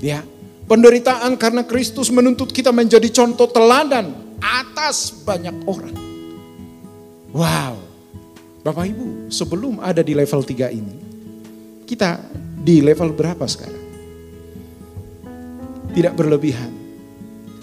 Ya, 0.00 0.24
penderitaan 0.64 1.36
karena 1.36 1.68
Kristus 1.68 2.08
menuntut 2.08 2.48
kita 2.48 2.72
menjadi 2.72 3.04
contoh 3.12 3.44
teladan 3.52 4.16
atas 4.40 5.12
banyak 5.12 5.52
orang. 5.68 5.92
Wow. 7.36 7.76
Bapak 8.64 8.88
Ibu, 8.88 9.28
sebelum 9.28 9.84
ada 9.84 10.00
di 10.00 10.16
level 10.16 10.48
3 10.48 10.72
ini, 10.72 10.96
kita 11.84 12.24
di 12.56 12.80
level 12.80 13.12
berapa 13.12 13.44
sekarang? 13.44 13.84
Tidak 15.92 16.14
berlebihan. 16.16 16.72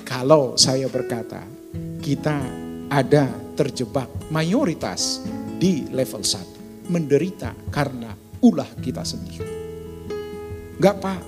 Kalau 0.05 0.53
saya 0.53 0.85
berkata, 0.85 1.41
kita 2.01 2.37
ada 2.93 3.25
terjebak 3.57 4.09
mayoritas 4.29 5.21
di 5.57 5.89
level 5.89 6.21
1. 6.21 6.93
Menderita 6.93 7.51
karena 7.73 8.13
ulah 8.41 8.69
kita 8.79 9.01
sendiri. 9.03 9.49
Enggak 10.77 10.95
pak, 11.01 11.19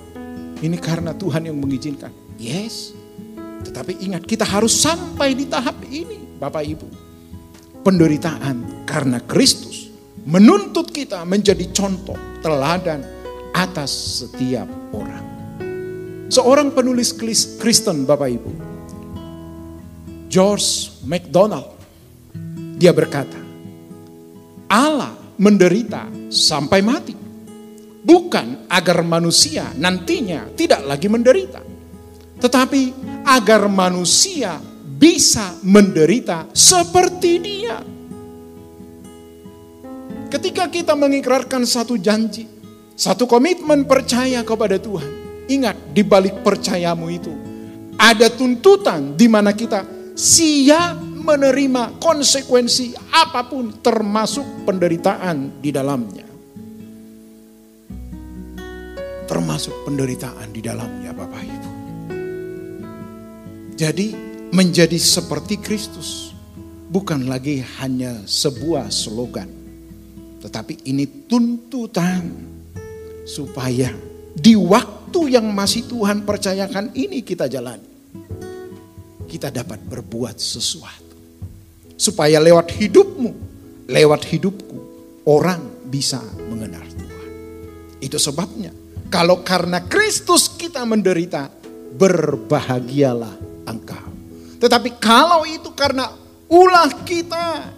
ini 0.62 0.78
karena 0.78 1.10
Tuhan 1.12 1.50
yang 1.50 1.58
mengizinkan. 1.58 2.14
Yes, 2.40 2.94
tetapi 3.66 4.00
ingat 4.00 4.24
kita 4.24 4.46
harus 4.46 4.72
sampai 4.72 5.36
di 5.36 5.44
tahap 5.44 5.76
ini 5.90 6.38
Bapak 6.40 6.64
Ibu. 6.64 6.88
Penderitaan 7.80 8.84
karena 8.84 9.20
Kristus 9.24 9.88
menuntut 10.28 10.92
kita 10.92 11.24
menjadi 11.24 11.64
contoh 11.72 12.16
teladan 12.44 13.04
atas 13.56 14.22
setiap 14.24 14.68
orang. 14.92 15.24
Seorang 16.30 16.70
penulis 16.70 17.10
Kristen 17.58 18.06
Bapak 18.06 18.30
Ibu, 18.30 18.52
George 20.30 21.02
MacDonald, 21.02 21.74
dia 22.78 22.94
berkata, 22.94 23.39
Allah 24.70 25.10
menderita 25.34 26.06
sampai 26.30 26.78
mati. 26.78 27.14
Bukan 28.00 28.70
agar 28.70 29.02
manusia 29.02 29.74
nantinya 29.74 30.46
tidak 30.54 30.86
lagi 30.86 31.10
menderita. 31.10 31.60
Tetapi 32.40 32.82
agar 33.26 33.66
manusia 33.66 34.56
bisa 34.96 35.58
menderita 35.66 36.48
seperti 36.54 37.32
dia. 37.42 37.76
Ketika 40.30 40.70
kita 40.70 40.94
mengikrarkan 40.94 41.66
satu 41.66 41.98
janji, 41.98 42.46
satu 42.94 43.26
komitmen 43.26 43.84
percaya 43.84 44.46
kepada 44.46 44.78
Tuhan. 44.78 45.10
Ingat 45.50 45.90
di 45.90 46.06
balik 46.06 46.46
percayamu 46.46 47.10
itu 47.10 47.34
ada 48.00 48.32
tuntutan 48.32 49.12
di 49.18 49.26
mana 49.28 49.52
kita 49.52 49.84
siap 50.16 51.09
menerima 51.30 52.02
konsekuensi 52.02 53.14
apa 53.14 53.46
pun 53.46 53.78
termasuk 53.78 54.66
penderitaan 54.66 55.62
di 55.62 55.70
dalamnya. 55.70 56.26
Termasuk 59.30 59.86
penderitaan 59.86 60.50
di 60.50 60.58
dalamnya 60.58 61.14
Bapak 61.14 61.42
Ibu. 61.46 61.70
Jadi 63.78 64.10
menjadi 64.50 64.98
seperti 64.98 65.62
Kristus 65.62 66.34
bukan 66.90 67.30
lagi 67.30 67.62
hanya 67.78 68.26
sebuah 68.26 68.90
slogan. 68.90 69.46
Tetapi 70.42 70.82
ini 70.90 71.06
tuntutan 71.30 72.26
supaya 73.22 73.94
di 74.34 74.58
waktu 74.58 75.38
yang 75.38 75.46
masih 75.54 75.86
Tuhan 75.86 76.26
percayakan 76.26 76.90
ini 76.98 77.22
kita 77.22 77.46
jalani. 77.46 77.86
Kita 79.30 79.54
dapat 79.54 79.78
berbuat 79.86 80.42
sesuatu. 80.42 81.09
Supaya 82.00 82.40
lewat 82.40 82.72
hidupmu, 82.72 83.30
lewat 83.92 84.24
hidupku, 84.24 84.78
orang 85.28 85.84
bisa 85.84 86.24
mengenal 86.48 86.80
Tuhan. 86.96 87.28
Itu 88.00 88.16
sebabnya, 88.16 88.72
kalau 89.12 89.44
karena 89.44 89.84
Kristus 89.84 90.48
kita 90.48 90.80
menderita, 90.88 91.52
berbahagialah 92.00 93.36
engkau. 93.68 94.08
Tetapi 94.56 94.96
kalau 94.96 95.44
itu 95.44 95.68
karena 95.76 96.08
ulah 96.48 96.88
kita, 97.04 97.68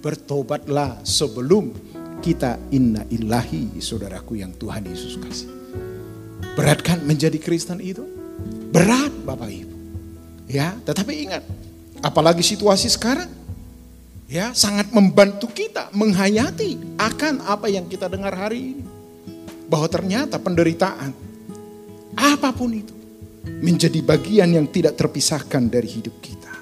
bertobatlah 0.00 1.02
sebelum 1.02 1.74
kita 2.24 2.56
inna 2.70 3.04
ilahi 3.10 3.78
saudaraku 3.82 4.38
yang 4.38 4.54
Tuhan 4.56 4.86
Yesus 4.86 5.18
kasih. 5.18 5.50
Berat 6.54 6.82
kan 6.82 7.02
menjadi 7.06 7.38
Kristen 7.38 7.78
itu? 7.78 8.02
Berat 8.70 9.14
Bapak 9.22 9.50
Ibu. 9.50 9.76
Ya, 10.48 10.74
tetapi 10.82 11.28
ingat, 11.28 11.44
apalagi 12.00 12.40
situasi 12.42 12.88
sekarang, 12.88 13.28
ya 14.28 14.52
sangat 14.52 14.92
membantu 14.92 15.48
kita 15.48 15.88
menghayati 15.96 17.00
akan 17.00 17.42
apa 17.48 17.72
yang 17.72 17.88
kita 17.88 18.06
dengar 18.06 18.36
hari 18.36 18.76
ini. 18.76 18.84
Bahwa 19.68 19.88
ternyata 19.88 20.40
penderitaan, 20.40 21.12
apa 22.16 22.48
pun 22.56 22.72
itu, 22.72 22.94
menjadi 23.60 24.00
bagian 24.00 24.48
yang 24.52 24.68
tidak 24.68 24.96
terpisahkan 24.96 25.68
dari 25.68 25.88
hidup 25.88 26.16
kita. 26.24 26.52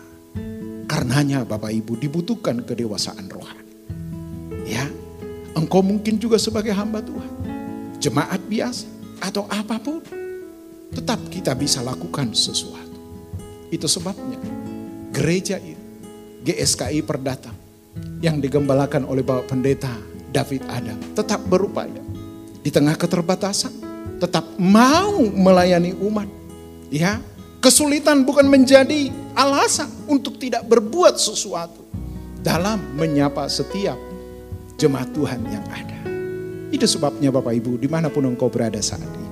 Karenanya 0.86 1.46
Bapak 1.46 1.70
Ibu 1.70 1.98
dibutuhkan 2.02 2.66
kedewasaan 2.66 3.30
rohani. 3.30 3.74
Ya, 4.66 4.90
Engkau 5.54 5.80
mungkin 5.80 6.18
juga 6.18 6.36
sebagai 6.36 6.74
hamba 6.74 6.98
Tuhan. 6.98 7.30
Jemaat 8.02 8.42
biasa 8.44 8.86
atau 9.22 9.46
apa 9.46 9.78
pun. 9.78 10.02
Tetap 10.92 11.18
kita 11.30 11.52
bisa 11.54 11.82
lakukan 11.82 12.34
sesuatu. 12.34 12.98
Itu 13.70 13.86
sebabnya 13.86 14.38
gereja 15.14 15.58
ini, 15.58 15.75
GSKI 16.46 17.02
Perdata 17.02 17.50
yang 18.22 18.38
digembalakan 18.38 19.02
oleh 19.02 19.26
Bapak 19.26 19.50
Pendeta 19.50 19.90
David 20.30 20.62
Adam 20.70 20.98
tetap 21.18 21.42
berupaya 21.50 21.98
di 22.62 22.70
tengah 22.70 22.94
keterbatasan 22.94 23.86
tetap 24.18 24.44
mau 24.56 25.20
melayani 25.20 25.92
umat. 26.00 26.28
Ya, 26.88 27.18
kesulitan 27.58 28.22
bukan 28.22 28.46
menjadi 28.46 29.10
alasan 29.34 29.90
untuk 30.06 30.38
tidak 30.38 30.64
berbuat 30.70 31.18
sesuatu 31.18 31.82
dalam 32.40 32.78
menyapa 32.94 33.50
setiap 33.50 33.98
jemaat 34.78 35.10
Tuhan 35.12 35.40
yang 35.50 35.66
ada. 35.66 35.98
Itu 36.70 36.86
sebabnya 36.86 37.34
Bapak 37.34 37.54
Ibu, 37.58 37.78
di 37.78 37.88
mana 37.90 38.06
pun 38.06 38.26
engkau 38.26 38.46
berada 38.46 38.78
saat 38.78 39.02
ini. 39.02 39.30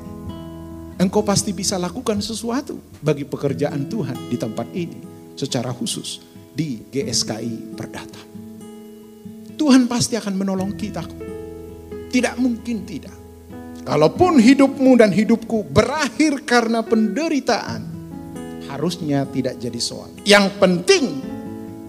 Engkau 0.99 1.27
pasti 1.27 1.51
bisa 1.51 1.79
lakukan 1.79 2.23
sesuatu 2.23 2.79
bagi 3.03 3.27
pekerjaan 3.27 3.87
Tuhan 3.91 4.31
di 4.31 4.37
tempat 4.39 4.67
ini. 4.75 5.15
Secara 5.35 5.75
khusus 5.75 6.23
di 6.55 6.87
GSKI 6.89 7.75
Perdata. 7.75 8.23
Tuhan 9.55 9.91
pasti 9.91 10.15
akan 10.15 10.35
menolong 10.39 10.73
kita. 10.79 11.03
Tidak 12.11 12.35
mungkin 12.39 12.87
tidak. 12.87 13.15
Kalaupun 13.85 14.41
hidupmu 14.41 14.97
dan 14.97 15.13
hidupku 15.13 15.67
berakhir 15.69 16.47
karena 16.47 16.81
penderitaan, 16.81 17.83
harusnya 18.71 19.29
tidak 19.29 19.61
jadi 19.61 19.81
soal. 19.83 20.09
Yang 20.25 20.47
penting 20.57 21.05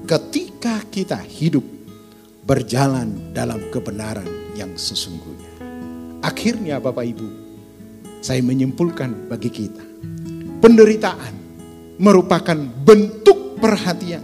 ketika 0.03 0.83
kita 0.91 1.21
hidup 1.23 1.63
berjalan 2.45 3.33
dalam 3.33 3.57
kebenaran 3.73 4.27
yang 4.53 4.75
sesungguhnya. 4.77 5.49
Akhirnya 6.21 6.77
Bapak 6.77 7.05
Ibu, 7.05 7.29
saya 8.21 8.41
menyimpulkan 8.41 9.29
bagi 9.29 9.49
kita, 9.49 9.81
penderitaan 10.61 11.33
merupakan 11.97 12.57
bentuk 12.85 13.57
perhatian, 13.57 14.21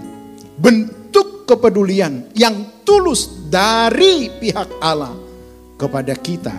bentuk 0.61 1.49
kepedulian 1.49 2.29
yang 2.37 2.85
tulus 2.85 3.49
dari 3.49 4.29
pihak 4.29 4.77
Allah 4.77 5.17
kepada 5.75 6.13
kita 6.13 6.53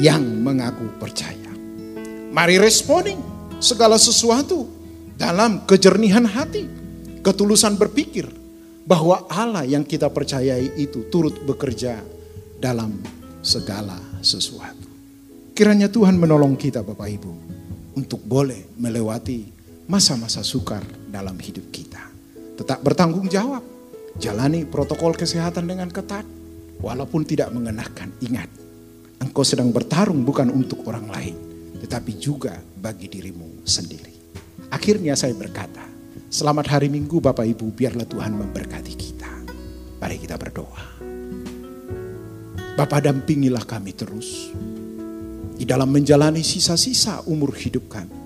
yang 0.00 0.24
mengaku 0.40 0.88
percaya. 0.96 1.52
Mari 2.32 2.56
responi 2.56 3.14
segala 3.60 4.00
sesuatu 4.00 4.66
dalam 5.14 5.62
kejernihan 5.68 6.24
hati, 6.24 6.66
ketulusan 7.22 7.76
berpikir, 7.78 8.26
bahwa 8.88 9.28
Allah 9.28 9.68
yang 9.68 9.84
kita 9.84 10.08
percayai 10.08 10.74
itu 10.80 11.06
turut 11.12 11.44
bekerja 11.44 12.00
dalam 12.58 12.96
segala 13.44 14.00
sesuatu. 14.24 14.88
Kiranya 15.54 15.86
Tuhan 15.86 16.18
menolong 16.18 16.58
kita 16.58 16.82
Bapak 16.82 17.08
Ibu 17.12 17.32
untuk 17.94 18.18
boleh 18.26 18.74
melewati 18.74 19.46
masa-masa 19.86 20.42
sukar 20.42 20.82
dalam 21.06 21.38
hidup 21.38 21.70
kita. 21.70 22.13
Tetap 22.54 22.86
bertanggung 22.86 23.26
jawab, 23.26 23.66
jalani 24.18 24.62
protokol 24.62 25.18
kesehatan 25.18 25.66
dengan 25.66 25.90
ketat, 25.90 26.22
walaupun 26.78 27.26
tidak 27.26 27.50
mengenakan. 27.50 28.14
Ingat, 28.22 28.50
engkau 29.18 29.42
sedang 29.42 29.74
bertarung 29.74 30.22
bukan 30.22 30.54
untuk 30.54 30.86
orang 30.86 31.10
lain, 31.10 31.36
tetapi 31.82 32.14
juga 32.14 32.54
bagi 32.78 33.10
dirimu 33.10 33.66
sendiri. 33.66 34.14
Akhirnya 34.70 35.18
saya 35.18 35.34
berkata, 35.34 35.82
selamat 36.30 36.78
hari 36.78 36.86
Minggu 36.90 37.18
Bapak 37.18 37.42
Ibu, 37.42 37.74
biarlah 37.74 38.06
Tuhan 38.06 38.38
memberkati 38.38 38.94
kita. 38.94 39.32
Mari 39.98 40.16
kita 40.22 40.38
berdoa. 40.38 40.84
Bapak 42.74 43.06
dampingilah 43.06 43.62
kami 43.62 43.94
terus 43.94 44.50
di 45.54 45.62
dalam 45.62 45.94
menjalani 45.94 46.42
sisa-sisa 46.42 47.22
umur 47.30 47.54
hidup 47.54 47.86
kami. 47.86 48.23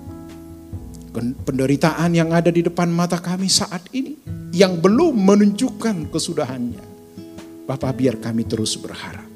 Penderitaan 1.19 2.15
yang 2.15 2.31
ada 2.31 2.47
di 2.47 2.63
depan 2.63 2.87
mata 2.87 3.19
kami 3.19 3.51
saat 3.51 3.83
ini 3.91 4.15
yang 4.55 4.79
belum 4.79 5.13
menunjukkan 5.13 6.07
kesudahannya. 6.09 6.83
Bapak 7.67 7.91
biar 7.99 8.17
kami 8.17 8.47
terus 8.47 8.73
berharap 8.79 9.27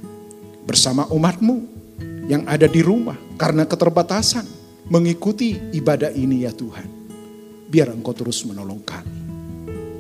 bersama 0.64 1.06
umatmu 1.12 1.70
yang 2.32 2.48
ada 2.48 2.66
di 2.66 2.80
rumah 2.80 3.20
karena 3.36 3.68
keterbatasan 3.68 4.48
mengikuti 4.88 5.60
ibadah 5.76 6.10
ini 6.16 6.48
ya 6.48 6.56
Tuhan. 6.56 6.88
Biar 7.68 7.92
engkau 7.92 8.16
terus 8.16 8.42
menolong 8.48 8.82
kami. 8.82 9.18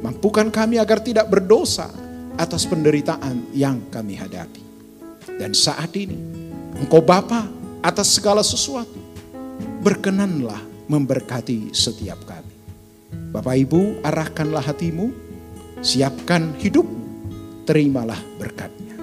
Mampukan 0.03 0.51
kami 0.51 0.79
agar 0.79 0.99
tidak 0.99 1.31
berdosa 1.31 1.87
atas 2.35 2.67
penderitaan 2.67 3.53
yang 3.55 3.79
kami 3.87 4.19
hadapi. 4.19 4.63
Dan 5.39 5.55
saat 5.55 5.95
ini, 5.95 6.17
Engkau 6.77 7.01
Bapa 7.01 7.47
atas 7.81 8.19
segala 8.19 8.43
sesuatu, 8.43 8.99
berkenanlah 9.81 10.72
memberkati 10.87 11.71
setiap 11.71 12.19
kami. 12.27 12.55
Bapak 13.33 13.55
Ibu, 13.55 14.03
arahkanlah 14.05 14.61
hatimu, 14.61 15.09
siapkan 15.81 16.53
hidup, 16.57 16.85
terimalah 17.65 18.19
berkatnya. 18.37 18.97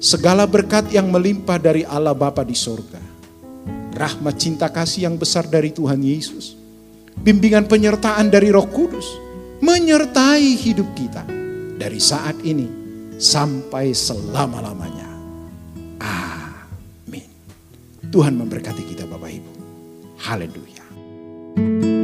Segala 0.00 0.48
berkat 0.48 0.88
yang 0.92 1.12
melimpah 1.12 1.60
dari 1.60 1.84
Allah 1.84 2.16
Bapa 2.16 2.44
di 2.44 2.56
sorga, 2.56 3.00
rahmat 3.96 4.34
cinta 4.40 4.72
kasih 4.72 5.08
yang 5.08 5.16
besar 5.20 5.44
dari 5.48 5.72
Tuhan 5.72 6.00
Yesus, 6.00 6.56
bimbingan 7.20 7.68
penyertaan 7.68 8.32
dari 8.32 8.48
Roh 8.48 8.68
Kudus, 8.68 9.06
menyertai 9.60 10.56
hidup 10.56 10.88
kita 10.96 11.28
dari 11.76 12.00
saat 12.00 12.40
ini 12.44 12.68
sampai 13.20 13.92
selama-lamanya. 13.92 15.10
Tuhan 18.10 18.34
memberkati 18.34 18.82
kita 18.90 19.06
Bapak 19.06 19.30
Ibu. 19.30 19.52
Haleluya. 20.18 20.79
Thank 21.56 21.84
you. 21.84 21.99